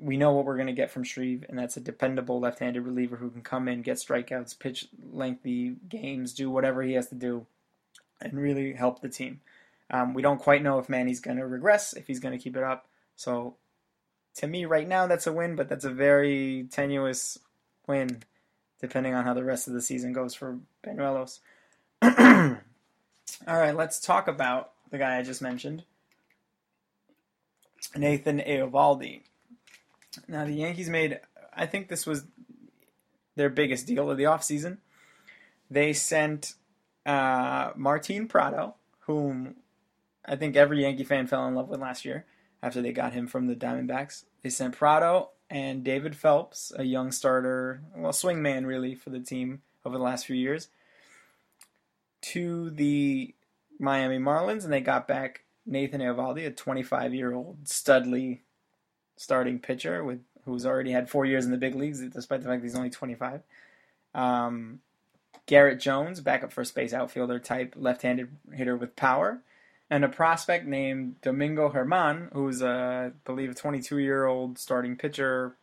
[0.00, 3.16] We know what we're going to get from Shreve, and that's a dependable left-handed reliever
[3.16, 7.46] who can come in, get strikeouts, pitch lengthy games, do whatever he has to do,
[8.20, 9.40] and really help the team.
[9.90, 12.56] Um, we don't quite know if Manny's going to regress, if he's going to keep
[12.56, 12.88] it up.
[13.16, 13.56] So,
[14.36, 17.38] to me, right now, that's a win, but that's a very tenuous
[17.86, 18.22] win,
[18.80, 21.40] depending on how the rest of the season goes for Banuelos.
[22.02, 25.84] All right, let's talk about the guy I just mentioned,
[27.94, 29.22] Nathan Eovaldi.
[30.28, 31.20] Now, the Yankees made,
[31.52, 32.24] I think this was
[33.36, 34.78] their biggest deal of the offseason.
[35.70, 36.54] They sent
[37.04, 39.56] uh, Martin Prado, whom
[40.24, 42.24] I think every Yankee fan fell in love with last year
[42.62, 44.24] after they got him from the Diamondbacks.
[44.42, 49.62] They sent Prado and David Phelps, a young starter, well, swingman really for the team
[49.84, 50.68] over the last few years,
[52.22, 53.34] to the
[53.78, 58.40] Miami Marlins, and they got back Nathan Eovaldi, a 25-year-old studly
[59.16, 62.62] starting pitcher with who's already had four years in the big leagues, despite the fact
[62.62, 63.42] he's only 25.
[64.14, 64.80] Um,
[65.46, 69.42] Garrett Jones, backup first base outfielder type, left-handed hitter with power
[69.90, 74.96] and a prospect named Domingo German, who's a, I believe, a 22 year old starting
[74.96, 75.56] pitcher.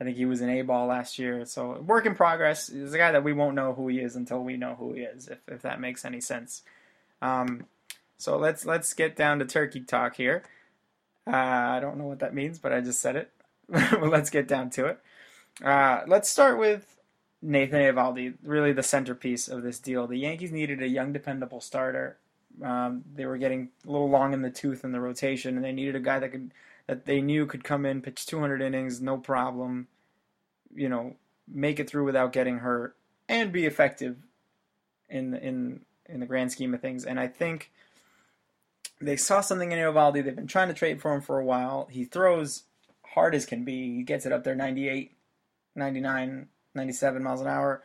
[0.00, 1.44] I think he was an A ball last year.
[1.44, 2.68] So, work in progress.
[2.68, 5.02] He's a guy that we won't know who he is until we know who he
[5.02, 6.62] is, if, if that makes any sense.
[7.20, 7.66] Um,
[8.18, 10.42] so, let's let's get down to turkey talk here.
[11.24, 13.30] Uh, I don't know what that means, but I just said it.
[14.02, 14.98] let's get down to it.
[15.64, 16.96] Uh, let's start with
[17.40, 20.08] Nathan Eovaldi, really the centerpiece of this deal.
[20.08, 22.16] The Yankees needed a young, dependable starter
[22.62, 25.72] um, they were getting a little long in the tooth in the rotation, and they
[25.72, 26.52] needed a guy that could
[26.86, 29.88] that they knew could come in, pitch 200 innings, no problem.
[30.74, 32.96] You know, make it through without getting hurt,
[33.28, 34.16] and be effective
[35.08, 37.04] in in in the grand scheme of things.
[37.04, 37.70] And I think
[39.00, 40.24] they saw something in Eovaldi.
[40.24, 41.88] They've been trying to trade for him for a while.
[41.90, 42.64] He throws
[43.04, 43.96] hard as can be.
[43.96, 45.12] He gets it up there 98,
[45.74, 47.82] 99, 97 miles an hour,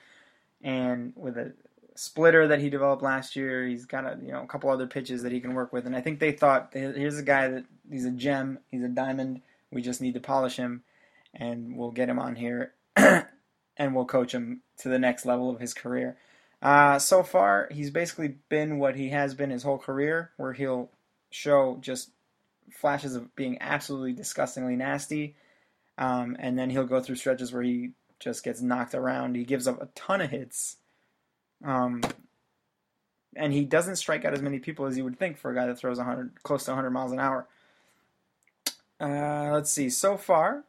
[0.61, 1.53] and with a
[1.97, 3.65] splitter that he developed last year.
[3.65, 5.95] He's got a you know a couple other pitches that he can work with, and
[5.95, 9.41] I think they thought here's a guy that he's a gem, he's a diamond.
[9.71, 10.83] We just need to polish him,
[11.33, 15.59] and we'll get him on here, and we'll coach him to the next level of
[15.59, 16.17] his career.
[16.61, 20.89] Uh, so far, he's basically been what he has been his whole career, where he'll
[21.29, 22.11] show just
[22.71, 25.35] flashes of being absolutely disgustingly nasty,
[25.97, 29.35] um, and then he'll go through stretches where he just gets knocked around.
[29.35, 30.77] He gives up a ton of hits
[31.63, 32.01] um,
[33.35, 35.67] and he doesn't strike out as many people as you would think for a guy
[35.67, 37.47] that throws 100, close to 100 miles an hour.
[38.99, 39.89] Uh, let's see.
[39.89, 40.63] So far,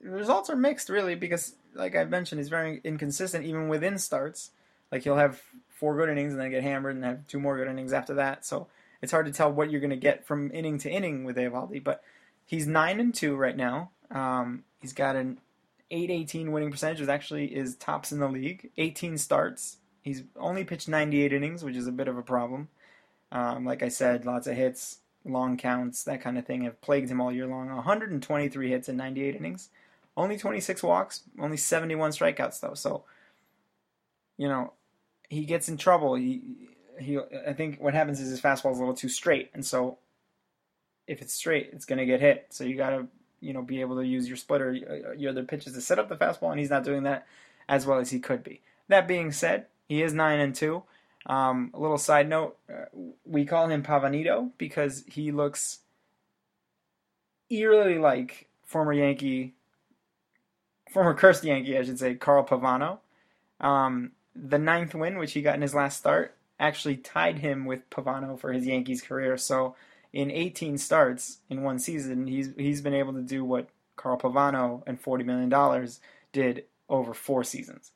[0.00, 4.50] the results are mixed, really, because, like I mentioned, he's very inconsistent even within starts.
[4.90, 7.68] Like he'll have four good innings and then get hammered and have two more good
[7.68, 8.46] innings after that.
[8.46, 8.68] So
[9.02, 11.82] it's hard to tell what you're going to get from inning to inning with Eovaldi.
[11.82, 12.02] But
[12.46, 13.90] he's nine and two right now.
[14.10, 15.38] Um, he's got an
[15.90, 18.70] 818 winning percentage is actually is tops in the league.
[18.76, 19.78] 18 starts.
[20.02, 22.68] He's only pitched 98 innings, which is a bit of a problem.
[23.32, 27.10] Um, like I said, lots of hits, long counts, that kind of thing have plagued
[27.10, 27.68] him all year long.
[27.68, 29.68] 123 hits in 98 innings.
[30.16, 32.74] Only 26 walks, only 71 strikeouts though.
[32.74, 33.04] So,
[34.36, 34.72] you know,
[35.28, 36.14] he gets in trouble.
[36.14, 36.40] He
[36.98, 39.98] he I think what happens is his fastball is a little too straight, and so
[41.06, 42.46] if it's straight, it's going to get hit.
[42.50, 43.06] So you got to
[43.40, 46.08] you know be able to use your splitter, uh, your other pitches to set up
[46.08, 47.26] the fastball, and he's not doing that
[47.68, 48.60] as well as he could be.
[48.88, 50.82] That being said, he is nine and two.
[51.26, 52.86] Um, a little side note: uh,
[53.24, 55.80] we call him Pavanito because he looks
[57.50, 59.54] eerily like former Yankee,
[60.90, 62.98] former cursed Yankee, I should say, Carl Pavano.
[63.60, 67.88] Um, the ninth win, which he got in his last start, actually tied him with
[67.90, 69.36] Pavano for his Yankees career.
[69.36, 69.74] So
[70.12, 74.82] in 18 starts in one season, he's he's been able to do what Carl Pavano
[74.86, 76.00] and 40 million dollars
[76.32, 77.92] did over four seasons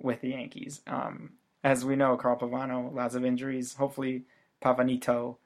[0.00, 0.80] with the Yankees.
[0.86, 1.30] Um,
[1.64, 3.74] as we know, Carl Pavano, lots of injuries.
[3.74, 4.24] Hopefully,
[4.62, 5.36] Pavanito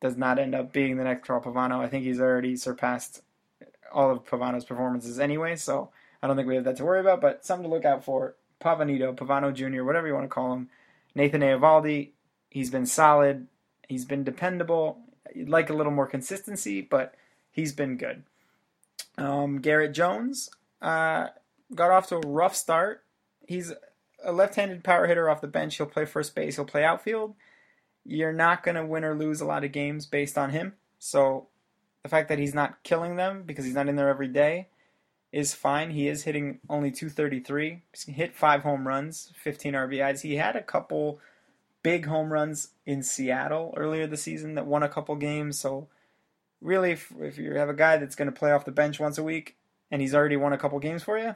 [0.00, 1.78] does not end up being the next Carl Pavano.
[1.78, 3.22] I think he's already surpassed
[3.92, 5.90] all of Pavano's performances anyway, so
[6.22, 7.20] I don't think we have that to worry about.
[7.20, 10.68] But something to look out for: Pavanito, Pavano Jr., whatever you want to call him.
[11.14, 12.10] Nathan Eovaldi,
[12.50, 13.46] he's been solid.
[13.86, 14.98] He's been dependable.
[15.34, 17.14] You'd like a little more consistency, but
[17.50, 18.22] he's been good.
[19.18, 21.28] Um, Garrett Jones uh,
[21.74, 23.04] got off to a rough start.
[23.46, 23.72] He's
[24.24, 25.76] a left-handed power hitter off the bench.
[25.76, 26.56] He'll play first base.
[26.56, 27.34] He'll play outfield.
[28.04, 30.74] You're not going to win or lose a lot of games based on him.
[30.98, 31.48] So
[32.02, 34.68] the fact that he's not killing them because he's not in there every day
[35.32, 35.90] is fine.
[35.90, 37.82] He is hitting only 233.
[38.06, 40.20] He hit five home runs, 15 RBIs.
[40.20, 41.20] He had a couple
[41.82, 45.58] big home runs in Seattle earlier this season that won a couple games.
[45.58, 45.88] So
[46.60, 49.18] really, if, if you have a guy that's going to play off the bench once
[49.18, 49.56] a week
[49.90, 51.34] and he's already won a couple games for you,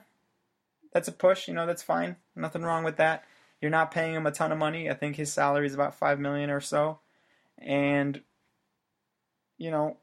[0.92, 1.48] that's a push.
[1.48, 2.16] You know, that's fine.
[2.34, 3.24] Nothing wrong with that.
[3.60, 4.90] You're not paying him a ton of money.
[4.90, 6.98] I think his salary is about five million or so,
[7.58, 8.20] and
[9.56, 9.96] you know,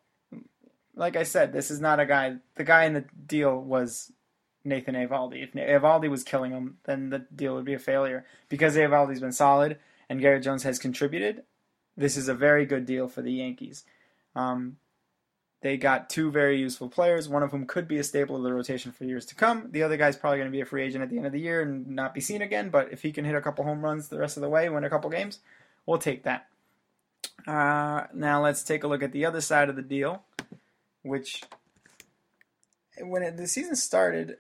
[0.96, 2.38] like I said, this is not a guy.
[2.56, 4.12] The guy in the deal was
[4.64, 5.44] Nathan Eovaldi.
[5.44, 8.26] If Eovaldi was killing him, then the deal would be a failure.
[8.50, 9.78] Because Eovaldi's been solid
[10.10, 11.44] and Garrett Jones has contributed,
[11.96, 13.84] this is a very good deal for the Yankees.
[14.36, 14.78] Um,
[15.62, 18.54] they got two very useful players, one of whom could be a staple of the
[18.54, 19.70] rotation for years to come.
[19.72, 21.40] The other guy's probably going to be a free agent at the end of the
[21.40, 24.10] year and not be seen again, but if he can hit a couple home runs
[24.10, 25.40] the rest of the way, win a couple games,
[25.86, 26.48] we'll take that.
[27.48, 30.24] Uh, now let's take a look at the other side of the deal,
[31.02, 31.44] which
[33.00, 34.38] when it, the season started,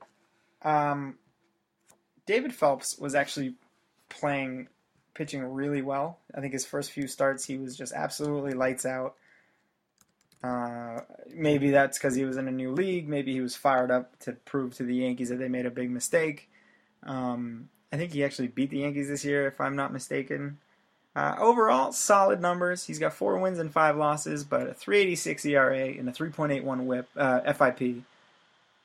[0.62, 1.16] um,
[2.26, 3.56] David Phelps was actually
[4.10, 4.68] playing,
[5.14, 6.20] pitching really well.
[6.34, 9.16] I think his first few starts, he was just absolutely lights out.
[10.44, 11.00] Uh,
[11.34, 13.08] maybe that's because he was in a new league.
[13.08, 15.90] Maybe he was fired up to prove to the Yankees that they made a big
[15.90, 16.50] mistake.
[17.04, 20.58] Um, I think he actually beat the Yankees this year, if I'm not mistaken.
[21.16, 22.86] Uh, overall, solid numbers.
[22.86, 27.08] He's got four wins and five losses, but a 3.86 ERA and a 3.81 WHIP
[27.16, 28.04] uh, FIP,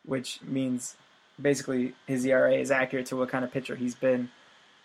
[0.04, 0.96] which means
[1.40, 4.30] basically his ERA is accurate to what kind of pitcher he's been.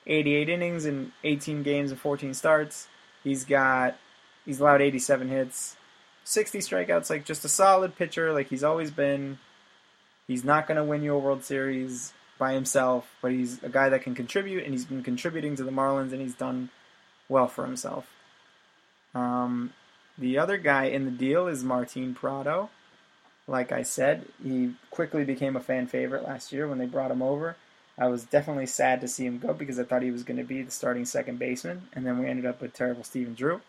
[0.05, 2.87] 88 innings in 18 games and 14 starts.
[3.23, 3.95] He's got
[4.45, 5.77] he's allowed 87 hits,
[6.23, 9.39] 60 strikeouts, like just a solid pitcher, like he's always been.
[10.27, 13.89] He's not going to win you a World Series by himself, but he's a guy
[13.89, 16.69] that can contribute, and he's been contributing to the Marlins, and he's done
[17.27, 18.07] well for himself.
[19.13, 19.73] Um,
[20.17, 22.69] the other guy in the deal is Martin Prado.
[23.47, 27.21] Like I said, he quickly became a fan favorite last year when they brought him
[27.21, 27.57] over.
[27.97, 30.43] I was definitely sad to see him go because I thought he was going to
[30.43, 33.61] be the starting second baseman, and then we ended up with terrible Stephen Drew.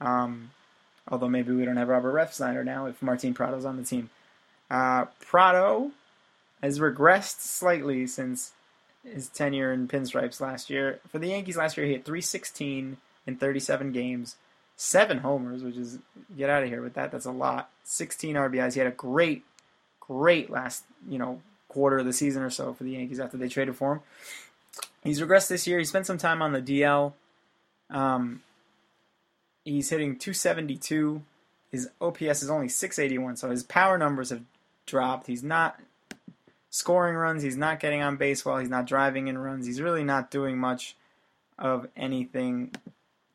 [0.00, 0.50] Um,
[1.08, 4.10] Although maybe we don't have Robert Refsnyder now if Martin Prado's on the team.
[4.70, 5.90] Uh, Prado
[6.62, 8.52] has regressed slightly since
[9.04, 11.00] his tenure in pinstripes last year.
[11.08, 12.96] For the Yankees last year, he hit 316
[13.26, 14.36] in 37 games,
[14.76, 15.98] seven homers, which is
[16.36, 17.12] get out of here with that.
[17.12, 17.68] That's a lot.
[17.84, 18.72] 16 RBIs.
[18.72, 19.44] He had a great,
[20.00, 21.42] great last you know
[21.74, 24.00] quarter of the season or so for the Yankees after they traded for him.
[25.02, 25.78] He's regressed this year.
[25.78, 27.12] He spent some time on the DL.
[27.90, 28.42] Um,
[29.64, 31.22] He's hitting 272.
[31.72, 34.42] His OPS is only 681, so his power numbers have
[34.86, 35.26] dropped.
[35.26, 35.80] He's not
[36.70, 37.42] scoring runs.
[37.42, 38.58] He's not getting on base well.
[38.58, 39.66] He's not driving in runs.
[39.66, 40.96] He's really not doing much
[41.58, 42.74] of anything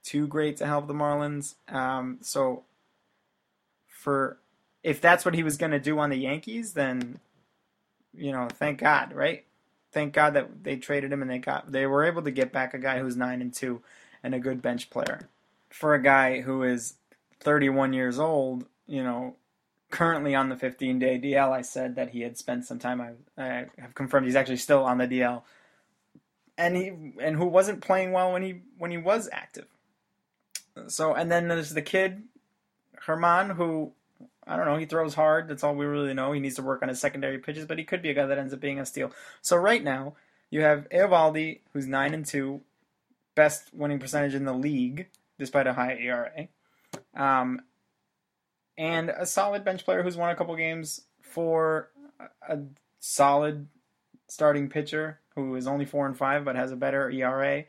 [0.04, 1.56] too great to help the Marlins.
[1.68, 2.64] Um, so,
[3.88, 4.38] for
[4.84, 7.20] if that's what he was going to do on the Yankees, then
[8.20, 9.46] you know, thank God, right?
[9.92, 12.74] Thank God that they traded him and they got they were able to get back
[12.74, 13.82] a guy who's nine and two
[14.22, 15.30] and a good bench player
[15.70, 16.96] for a guy who is
[17.42, 19.36] 31 years old, you know,
[19.92, 23.02] currently on the 15 day DL, I said that he had spent some time.
[23.02, 25.44] I, I have confirmed he's actually still on the DL,
[26.58, 29.68] and he and who wasn't playing well when he when he was active.
[30.88, 32.24] So and then there's the kid,
[33.06, 33.94] German, who
[34.50, 34.78] I don't know.
[34.78, 35.48] He throws hard.
[35.48, 36.32] That's all we really know.
[36.32, 38.40] He needs to work on his secondary pitches, but he could be a guy that
[38.40, 39.12] ends up being a steal.
[39.42, 40.16] So right now
[40.50, 42.62] you have Eovaldi, who's nine and two,
[43.36, 45.08] best winning percentage in the league
[45.38, 46.48] despite a high ERA.
[47.16, 47.62] Um,
[48.76, 51.92] and a solid bench player who's won a couple games for
[52.48, 52.58] a
[53.00, 53.68] solid
[54.28, 57.66] starting pitcher who is only four and five but has a better ERA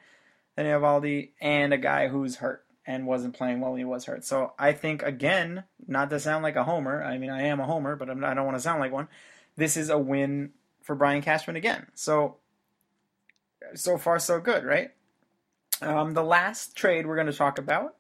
[0.57, 4.25] than Eovaldi, and a guy who's hurt and wasn't playing well he was hurt.
[4.25, 7.03] So I think again, not to sound like a homer.
[7.03, 8.93] I mean, I am a homer, but I'm, I do not want to sound like
[8.93, 9.09] one.
[9.57, 10.51] This is a win
[10.83, 11.87] for Brian Cashman again.
[11.95, 12.37] So
[13.75, 14.91] so far so good, right?
[15.83, 17.97] Um, the last trade we're going to talk about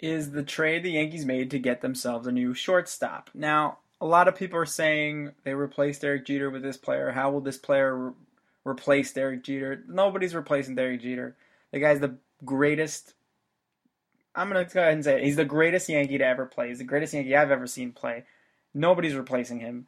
[0.00, 3.30] is the trade the Yankees made to get themselves a new shortstop.
[3.34, 7.10] Now, a lot of people are saying they replaced Derek Jeter with this player.
[7.10, 8.12] How will this player re-
[8.64, 9.82] replace Derek Jeter?
[9.88, 11.36] Nobody's replacing Derek Jeter.
[11.72, 13.14] The guy's the greatest.
[14.34, 15.24] I'm going to go ahead and say it.
[15.24, 16.68] He's the greatest Yankee to ever play.
[16.68, 18.24] He's the greatest Yankee I've ever seen play.
[18.74, 19.86] Nobody's replacing him.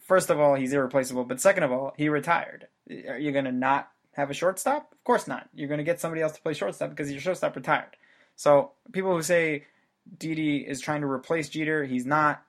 [0.00, 2.68] first of all, he's irreplaceable, but second of all, he retired.
[3.08, 4.90] Are you going to not have a shortstop?
[4.92, 5.48] Of course not.
[5.54, 7.96] You're going to get somebody else to play shortstop because your shortstop retired.
[8.36, 9.66] So people who say
[10.18, 12.42] Didi is trying to replace Jeter, he's not.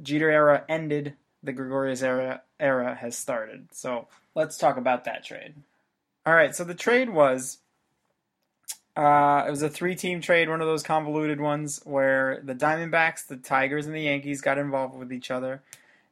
[0.00, 1.14] Jeter era ended.
[1.42, 3.68] The Gregorius era era has started.
[3.72, 5.54] So let's talk about that trade.
[6.24, 6.54] All right.
[6.54, 7.58] So the trade was.
[9.00, 13.38] Uh, it was a three-team trade, one of those convoluted ones where the Diamondbacks, the
[13.38, 15.62] Tigers, and the Yankees got involved with each other,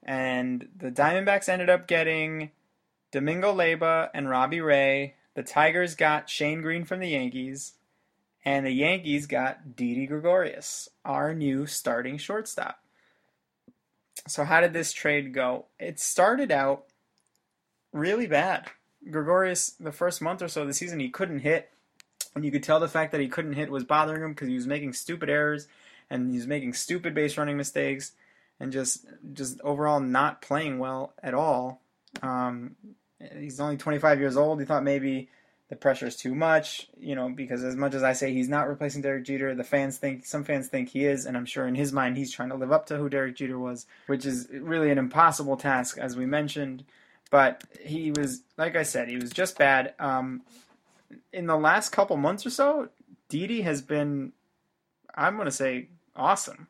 [0.03, 2.51] and the Diamondbacks ended up getting
[3.13, 5.17] Domingo Leyba and Robbie Ray.
[5.35, 7.75] The Tigers got Shane Greene from the Yankees,
[8.43, 12.83] and the Yankees got Didi Gregorius, our new starting shortstop.
[14.27, 15.67] So how did this trade go?
[15.79, 16.87] It started out
[17.93, 18.71] really bad.
[19.11, 21.71] Gregorius, the first month or so of the season, he couldn't hit.
[22.39, 24.55] And you could tell the fact that he couldn't hit was bothering him because he
[24.55, 25.67] was making stupid errors
[26.09, 28.13] and he was making stupid base running mistakes
[28.61, 31.83] and just just overall not playing well at all.
[32.23, 32.77] Um,
[33.37, 34.61] he's only 25 years old.
[34.61, 35.31] He thought maybe
[35.69, 38.69] the pressure is too much, you know, because as much as I say he's not
[38.69, 41.75] replacing Derek Jeter, the fans think some fans think he is, and I'm sure in
[41.75, 44.93] his mind he's trying to live up to who Derek Jeter was, which is really
[44.93, 46.85] an impossible task, as we mentioned.
[47.33, 49.95] But he was, like I said, he was just bad.
[49.99, 50.43] Um,
[51.33, 52.89] in the last couple months or so,
[53.29, 54.33] Didi has been,
[55.15, 56.69] I'm going to say, awesome.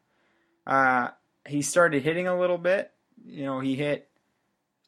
[0.67, 1.09] Uh,
[1.47, 2.93] he started hitting a little bit.
[3.25, 4.09] You know, he hit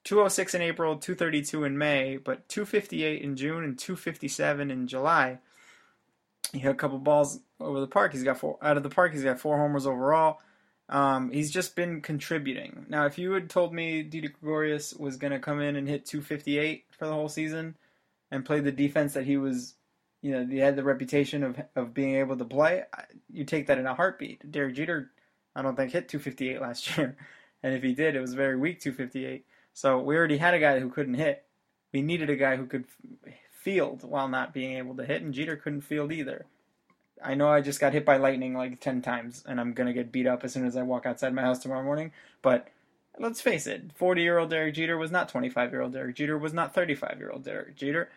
[0.05, 5.39] 206 in April, 232 in May, but 258 in June and 257 in July.
[6.53, 8.13] He hit a couple balls over the park.
[8.13, 9.13] He's got four out of the park.
[9.13, 10.41] He's got four homers overall.
[10.89, 12.87] Um, he's just been contributing.
[12.89, 16.05] Now, if you had told me Didi Gregorius was going to come in and hit
[16.07, 17.77] 258 for the whole season
[18.31, 19.75] and play the defense that he was,
[20.23, 22.85] you know, he had the reputation of of being able to play,
[23.33, 24.51] you take that in a heartbeat.
[24.51, 25.11] Derek Jeter,
[25.55, 27.17] I don't think hit 258 last year,
[27.63, 29.45] and if he did, it was very weak 258.
[29.73, 31.45] So we already had a guy who couldn't hit.
[31.93, 32.85] We needed a guy who could
[33.53, 36.47] field while not being able to hit, and Jeter couldn't field either.
[37.23, 39.93] I know I just got hit by lightning like 10 times, and I'm going to
[39.93, 42.69] get beat up as soon as I walk outside my house tomorrow morning, but
[43.19, 46.39] let's face it 40 year old Derek Jeter was not 25 year old Derek Jeter,
[46.39, 48.11] was not 35 year old Derek Jeter.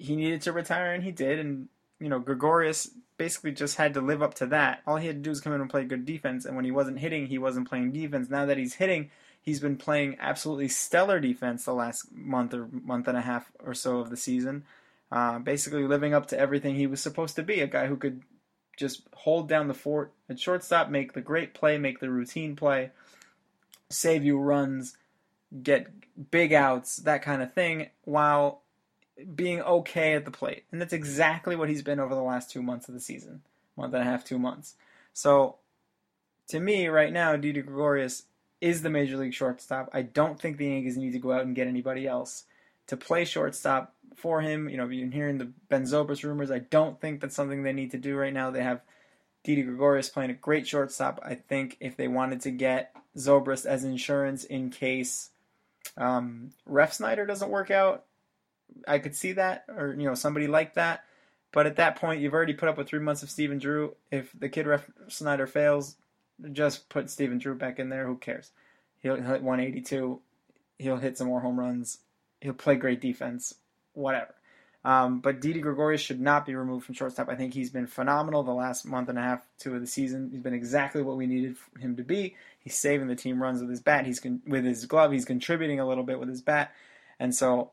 [0.00, 4.00] He needed to retire, and he did, and, you know, Gregorius basically just had to
[4.00, 4.80] live up to that.
[4.86, 6.70] All he had to do was come in and play good defense, and when he
[6.70, 8.30] wasn't hitting, he wasn't playing defense.
[8.30, 9.10] Now that he's hitting,
[9.42, 13.72] He's been playing absolutely stellar defense the last month or month and a half or
[13.74, 14.64] so of the season.
[15.10, 17.60] Uh, basically living up to everything he was supposed to be.
[17.60, 18.22] A guy who could
[18.76, 22.90] just hold down the fort at shortstop, make the great play, make the routine play,
[23.88, 24.96] save you runs,
[25.62, 25.88] get
[26.30, 28.62] big outs, that kind of thing, while
[29.34, 30.64] being okay at the plate.
[30.72, 33.42] And that's exactly what he's been over the last two months of the season.
[33.76, 34.74] Month and a half, two months.
[35.12, 35.56] So
[36.48, 38.24] to me, right now, Didi Gregorius
[38.60, 39.88] is the major league shortstop.
[39.92, 42.44] I don't think the Yankees need to go out and get anybody else
[42.88, 44.68] to play shortstop for him.
[44.68, 46.50] You know, you've been hearing the Ben Zobrist rumors.
[46.50, 48.50] I don't think that's something they need to do right now.
[48.50, 48.82] They have
[49.44, 51.20] Didi Gregorius playing a great shortstop.
[51.22, 55.30] I think if they wanted to get Zobrist as insurance in case
[55.96, 58.04] um, Refsnyder doesn't work out,
[58.86, 61.04] I could see that, or you know, somebody like that.
[61.52, 63.96] But at that point, you've already put up with three months of Stephen Drew.
[64.10, 65.96] If the kid Ref Snyder fails,
[66.52, 68.06] just put Stephen Drew back in there.
[68.06, 68.52] Who cares?
[69.00, 70.20] He'll, hit 182.
[70.78, 71.98] He'll hit some more home runs.
[72.40, 73.54] He'll play great defense.
[73.94, 74.34] Whatever.
[74.82, 77.28] Um, but Didi Gregorius should not be removed from shortstop.
[77.28, 80.30] I think he's been phenomenal the last month and a half, two of the season.
[80.32, 82.36] He's been exactly what we needed him to be.
[82.60, 84.06] He's saving the team runs with his bat.
[84.06, 85.12] He's con- with his glove.
[85.12, 86.72] He's contributing a little bit with his bat.
[87.18, 87.72] And so,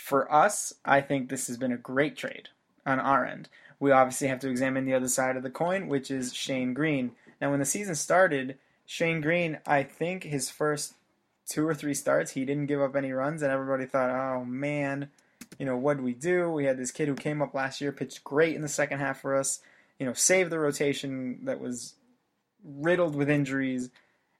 [0.00, 2.48] for us, I think this has been a great trade
[2.86, 3.48] on our end.
[3.78, 7.12] We obviously have to examine the other side of the coin, which is Shane Greene.
[7.40, 10.94] Now, when the season started, Shane Greene, I think his first
[11.46, 15.10] two or three starts, he didn't give up any runs, and everybody thought, oh man,
[15.58, 16.50] you know, what do we do?
[16.50, 19.20] We had this kid who came up last year, pitched great in the second half
[19.20, 19.60] for us,
[19.98, 21.94] you know, saved the rotation that was
[22.64, 23.90] riddled with injuries,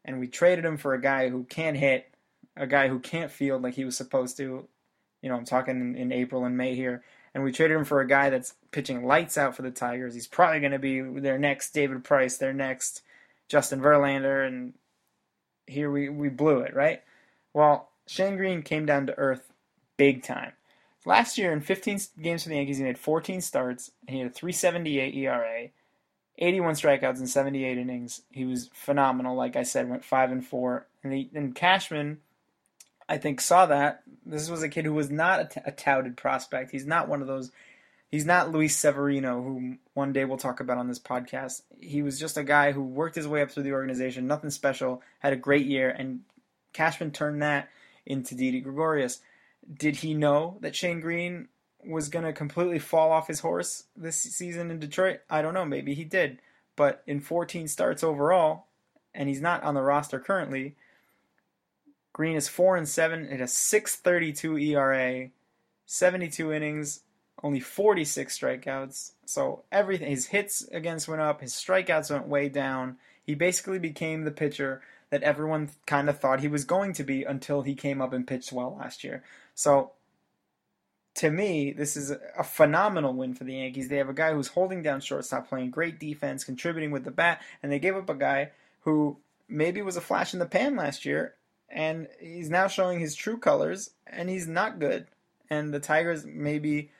[0.04, 2.12] and we traded him for a guy who can't hit,
[2.56, 4.66] a guy who can't field like he was supposed to.
[5.22, 7.02] You know, I'm talking in, in April and May here
[7.34, 10.14] and we traded him for a guy that's pitching lights out for the Tigers.
[10.14, 13.02] He's probably going to be their next David Price, their next
[13.48, 14.74] Justin Verlander, and
[15.66, 17.02] here we, we blew it, right?
[17.54, 19.52] Well, Shane Greene came down to earth
[19.96, 20.52] big time.
[21.04, 23.90] Last year, in 15 games for the Yankees, he made 14 starts.
[24.06, 25.68] and He had a 378 ERA,
[26.38, 28.22] 81 strikeouts in 78 innings.
[28.30, 29.34] He was phenomenal.
[29.36, 30.86] Like I said, went 5 and 4.
[31.02, 32.18] And, he, and Cashman
[33.10, 34.04] I think saw that.
[34.24, 36.70] This was a kid who was not a, t- a touted prospect.
[36.70, 37.50] He's not one of those.
[38.08, 41.62] He's not Luis Severino, who one day we'll talk about on this podcast.
[41.80, 45.02] He was just a guy who worked his way up through the organization, nothing special,
[45.18, 46.20] had a great year, and
[46.72, 47.68] Cashman turned that
[48.06, 49.20] into Didi Gregorius.
[49.72, 51.48] Did he know that Shane Greene
[51.84, 55.18] was going to completely fall off his horse this season in Detroit?
[55.28, 55.64] I don't know.
[55.64, 56.38] Maybe he did.
[56.76, 58.66] But in 14 starts overall,
[59.12, 60.76] and he's not on the roster currently,
[62.12, 65.30] Greene is 4 and 7 at a 6.32 ERA,
[65.86, 67.00] 72 innings,
[67.42, 69.12] only 46 strikeouts.
[69.24, 72.96] So everything his hits against went up, his strikeouts went way down.
[73.24, 77.24] He basically became the pitcher that everyone kind of thought he was going to be
[77.24, 79.24] until he came up and pitched well last year.
[79.54, 79.92] So
[81.16, 83.88] to me, this is a phenomenal win for the Yankees.
[83.88, 87.42] They have a guy who's holding down shortstop, playing great defense, contributing with the bat,
[87.62, 88.50] and they gave up a guy
[88.82, 91.34] who maybe was a flash in the pan last year,
[91.70, 95.06] and he's now showing his true colors, and he's not good.
[95.48, 96.90] And the Tigers maybe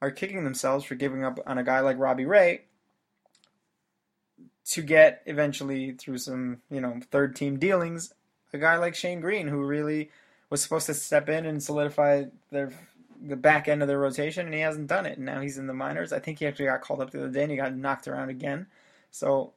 [0.00, 2.62] are kicking themselves for giving up on a guy like Robbie Ray
[4.66, 8.12] to get eventually through some, you know, third team dealings,
[8.52, 10.10] a guy like Shane Greene who really
[10.50, 12.72] was supposed to step in and solidify their
[13.26, 15.16] the back end of their rotation, and he hasn't done it.
[15.16, 16.12] And now he's in the minors.
[16.12, 18.28] I think he actually got called up the other day, and he got knocked around
[18.28, 18.66] again.
[19.10, 19.52] So,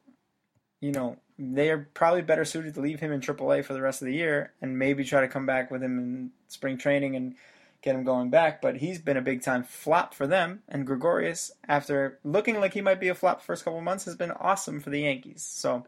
[0.80, 4.02] you know, they are probably better suited to leave him in AAA for the rest
[4.02, 7.36] of the year, and maybe try to come back with him in spring training and
[7.80, 8.60] get him going back.
[8.60, 12.80] But he's been a big time flop for them, and Gregorius, after looking like he
[12.80, 15.42] might be a flop first couple months, has been awesome for the Yankees.
[15.44, 15.86] So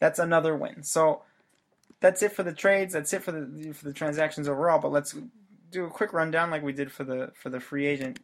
[0.00, 0.82] that's another win.
[0.82, 1.22] So
[2.00, 2.94] that's it for the trades.
[2.94, 4.80] That's it for the for the transactions overall.
[4.80, 5.14] But let's
[5.70, 8.18] do a quick rundown like we did for the for the free agent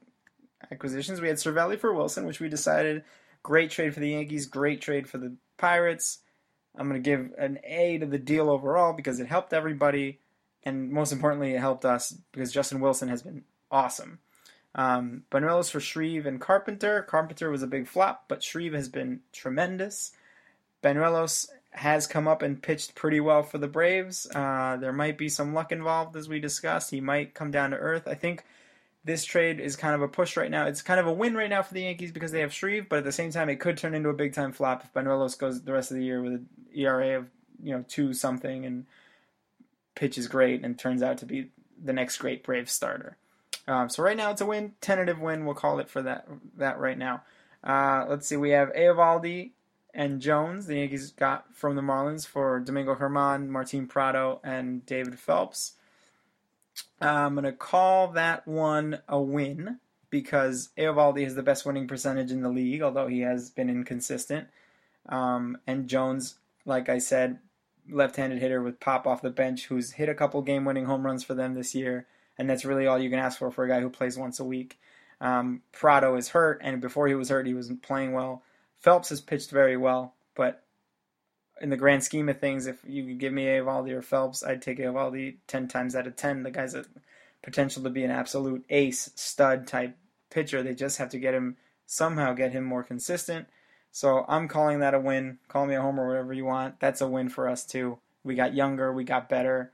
[0.72, 1.20] acquisitions.
[1.20, 3.04] We had Cervelli for Wilson, which we decided
[3.42, 6.18] great trade for the Yankees, great trade for the Pirates.
[6.76, 10.20] I'm going to give an A to the deal overall because it helped everybody,
[10.62, 14.18] and most importantly, it helped us because Justin Wilson has been awesome.
[14.74, 17.02] Um, for Shreve and Carpenter.
[17.02, 20.12] Carpenter was a big flop, but Shreve has been tremendous.
[20.82, 24.26] Banuelos has come up and pitched pretty well for the Braves.
[24.34, 26.90] Uh, there might be some luck involved, as we discussed.
[26.90, 28.06] He might come down to earth.
[28.06, 28.44] I think
[29.06, 30.66] this trade is kind of a push right now.
[30.66, 32.98] It's kind of a win right now for the Yankees because they have Shreve, but
[32.98, 35.62] at the same time, it could turn into a big time flop if Banuelos goes
[35.62, 37.26] the rest of the year with an ERA of
[37.62, 38.84] you know two something and
[39.94, 41.50] pitches great and turns out to be
[41.82, 43.16] the next great Brave starter.
[43.68, 45.46] Um, so right now it's a win, tentative win.
[45.46, 46.26] We'll call it for that
[46.56, 47.22] that right now.
[47.62, 48.36] Uh, let's see.
[48.36, 49.52] We have Eovaldi
[49.94, 55.18] and Jones, the Yankees got from the Marlins for Domingo German, Martin Prado, and David
[55.18, 55.72] Phelps.
[57.00, 59.78] I'm going to call that one a win
[60.10, 64.48] because Eovaldi has the best winning percentage in the league, although he has been inconsistent.
[65.08, 67.38] Um, and Jones, like I said,
[67.88, 71.34] left-handed hitter with pop off the bench, who's hit a couple game-winning home runs for
[71.34, 72.06] them this year,
[72.38, 74.44] and that's really all you can ask for for a guy who plays once a
[74.44, 74.78] week.
[75.20, 78.42] Um, Prado is hurt, and before he was hurt, he was playing well.
[78.74, 80.62] Phelps has pitched very well, but
[81.60, 84.62] in the grand scheme of things, if you could give me Eovaldi or Phelps, I'd
[84.62, 86.42] take Eovaldi 10 times out of 10.
[86.42, 86.84] The guy's a
[87.42, 89.96] potential to be an absolute ace, stud type
[90.30, 90.62] pitcher.
[90.62, 93.46] They just have to get him, somehow get him more consistent.
[93.90, 95.38] So I'm calling that a win.
[95.48, 96.78] Call me a homer, whatever you want.
[96.80, 97.98] That's a win for us, too.
[98.22, 99.72] We got younger, we got better,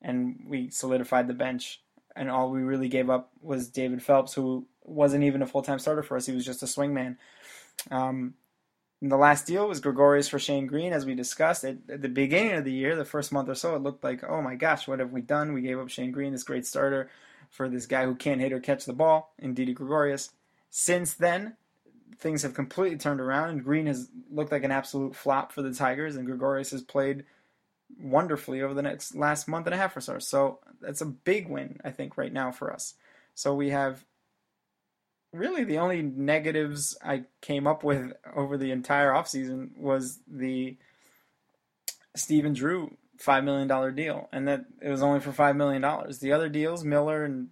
[0.00, 1.82] and we solidified the bench.
[2.16, 5.78] And all we really gave up was David Phelps, who wasn't even a full time
[5.78, 6.26] starter for us.
[6.26, 7.16] He was just a swingman.
[7.90, 8.34] Um,
[9.00, 11.64] the last deal was Gregorius for Shane Greene, as we discussed.
[11.64, 14.24] At, at, the beginning of the year, the first month or so, it looked like,
[14.24, 15.52] oh my gosh, what have we done?
[15.52, 17.08] We gave up Shane Greene, this great starter,
[17.50, 20.30] for this guy who can't hit or catch the ball, in Didi Gregorius.
[20.70, 21.56] Since then,
[22.18, 25.72] things have completely turned around, and Greene has looked like an absolute flop for the
[25.72, 27.24] Tigers, and Gregorius has played
[28.00, 30.18] wonderfully over the next last month and a half or so.
[30.18, 32.94] So that's a big win, I think, right now for us.
[33.34, 34.04] So we have
[35.32, 40.76] really the only negatives I came up with over the entire offseason was the
[42.16, 46.18] Stephen Drew five million dollar deal, and that it was only for five million dollars.
[46.18, 47.48] The other deals, Miller and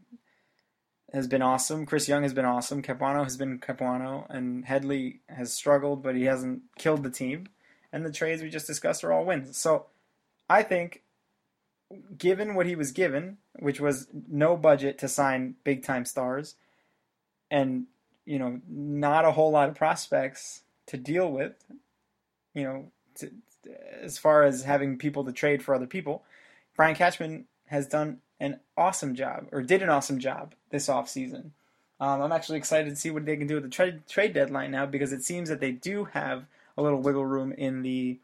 [1.12, 1.86] has been awesome.
[1.86, 2.82] Chris Young has been awesome.
[2.82, 7.48] Capuano has been Capuano, and Headley has struggled, but he hasn't killed the team.
[7.92, 9.56] And the trades we just discussed are all wins.
[9.56, 9.86] So
[10.50, 11.02] I think,
[12.18, 16.56] given what he was given, which was no budget to sign big time stars
[17.50, 17.86] and
[18.24, 21.54] you know not a whole lot of prospects to deal with
[22.54, 23.30] you know to,
[24.00, 26.22] as far as having people to trade for other people
[26.76, 31.50] brian cashman has done an awesome job or did an awesome job this offseason.
[31.98, 34.70] Um, i'm actually excited to see what they can do with the trade, trade deadline
[34.70, 36.44] now because it seems that they do have
[36.76, 38.18] a little wiggle room in the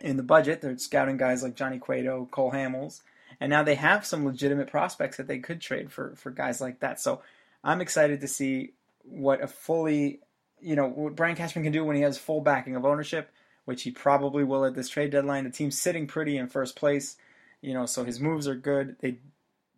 [0.00, 0.60] in the budget.
[0.60, 3.00] They're scouting guys like johnny cueto cole hamels
[3.40, 6.80] and now they have some legitimate prospects that they could trade for for guys like
[6.80, 7.00] that.
[7.00, 7.22] So
[7.62, 10.20] I'm excited to see what a fully,
[10.60, 13.30] you know, what Brian Cashman can do when he has full backing of ownership,
[13.64, 15.44] which he probably will at this trade deadline.
[15.44, 17.16] The team's sitting pretty in first place,
[17.60, 18.96] You know, so his moves are good.
[19.00, 19.18] They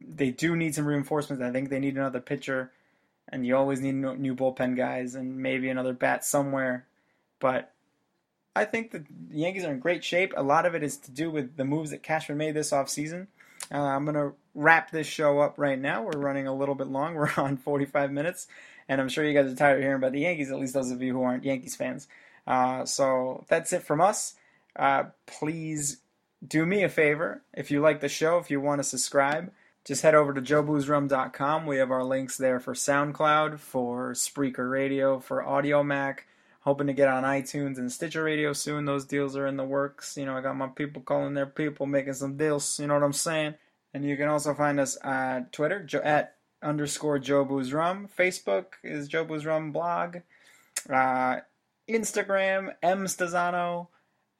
[0.00, 1.42] they do need some reinforcements.
[1.42, 2.72] I think they need another pitcher,
[3.28, 6.86] and you always need new bullpen guys and maybe another bat somewhere.
[7.38, 7.72] But
[8.54, 10.34] I think the Yankees are in great shape.
[10.36, 13.28] A lot of it is to do with the moves that Cashman made this offseason.
[13.72, 16.02] Uh, I'm going to wrap this show up right now.
[16.02, 17.14] We're running a little bit long.
[17.16, 18.46] We're on 45 minutes,
[18.88, 20.90] and I'm sure you guys are tired of hearing about the Yankees, at least those
[20.90, 22.08] of you who aren't Yankees fans.
[22.46, 24.34] Uh, so that's it from us.
[24.76, 25.98] Uh, please
[26.46, 27.42] do me a favor.
[27.54, 29.52] If you like the show, if you want to subscribe,
[29.84, 31.66] just head over to JobusRum.com.
[31.66, 36.20] We have our links there for SoundCloud, for Spreaker Radio, for Audiomack.
[36.60, 38.84] Hoping to get on iTunes and Stitcher Radio soon.
[38.84, 40.16] Those deals are in the works.
[40.16, 42.78] You know, I got my people calling their people, making some deals.
[42.78, 43.54] You know what I'm saying?
[43.94, 48.08] And you can also find us at Twitter at underscore Jobu's Rum.
[48.16, 50.18] Facebook is Jobu's Rum blog.
[50.88, 51.40] Uh,
[51.88, 53.88] Instagram, M Stezano,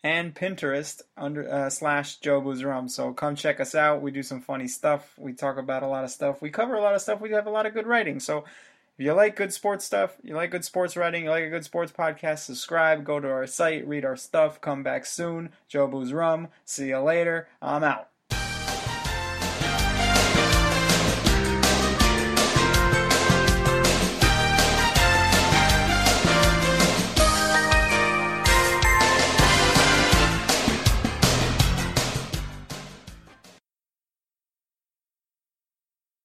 [0.05, 2.89] and Pinterest under uh, slash Jobu's Rum.
[2.89, 4.03] So come check us out.
[4.03, 5.15] We do some funny stuff.
[5.19, 6.43] We talk about a lot of stuff.
[6.43, 7.21] We cover a lot of stuff.
[7.21, 8.21] We have a lot of good writing.
[8.21, 8.39] So
[8.99, 11.65] if you like good sports stuff, you like good sports writing, you like a good
[11.65, 15.51] sports podcast, subscribe, go to our site, read our stuff, come back soon.
[15.71, 16.49] Jobu's Rum.
[16.65, 17.49] See you later.
[17.61, 18.12] I'm out.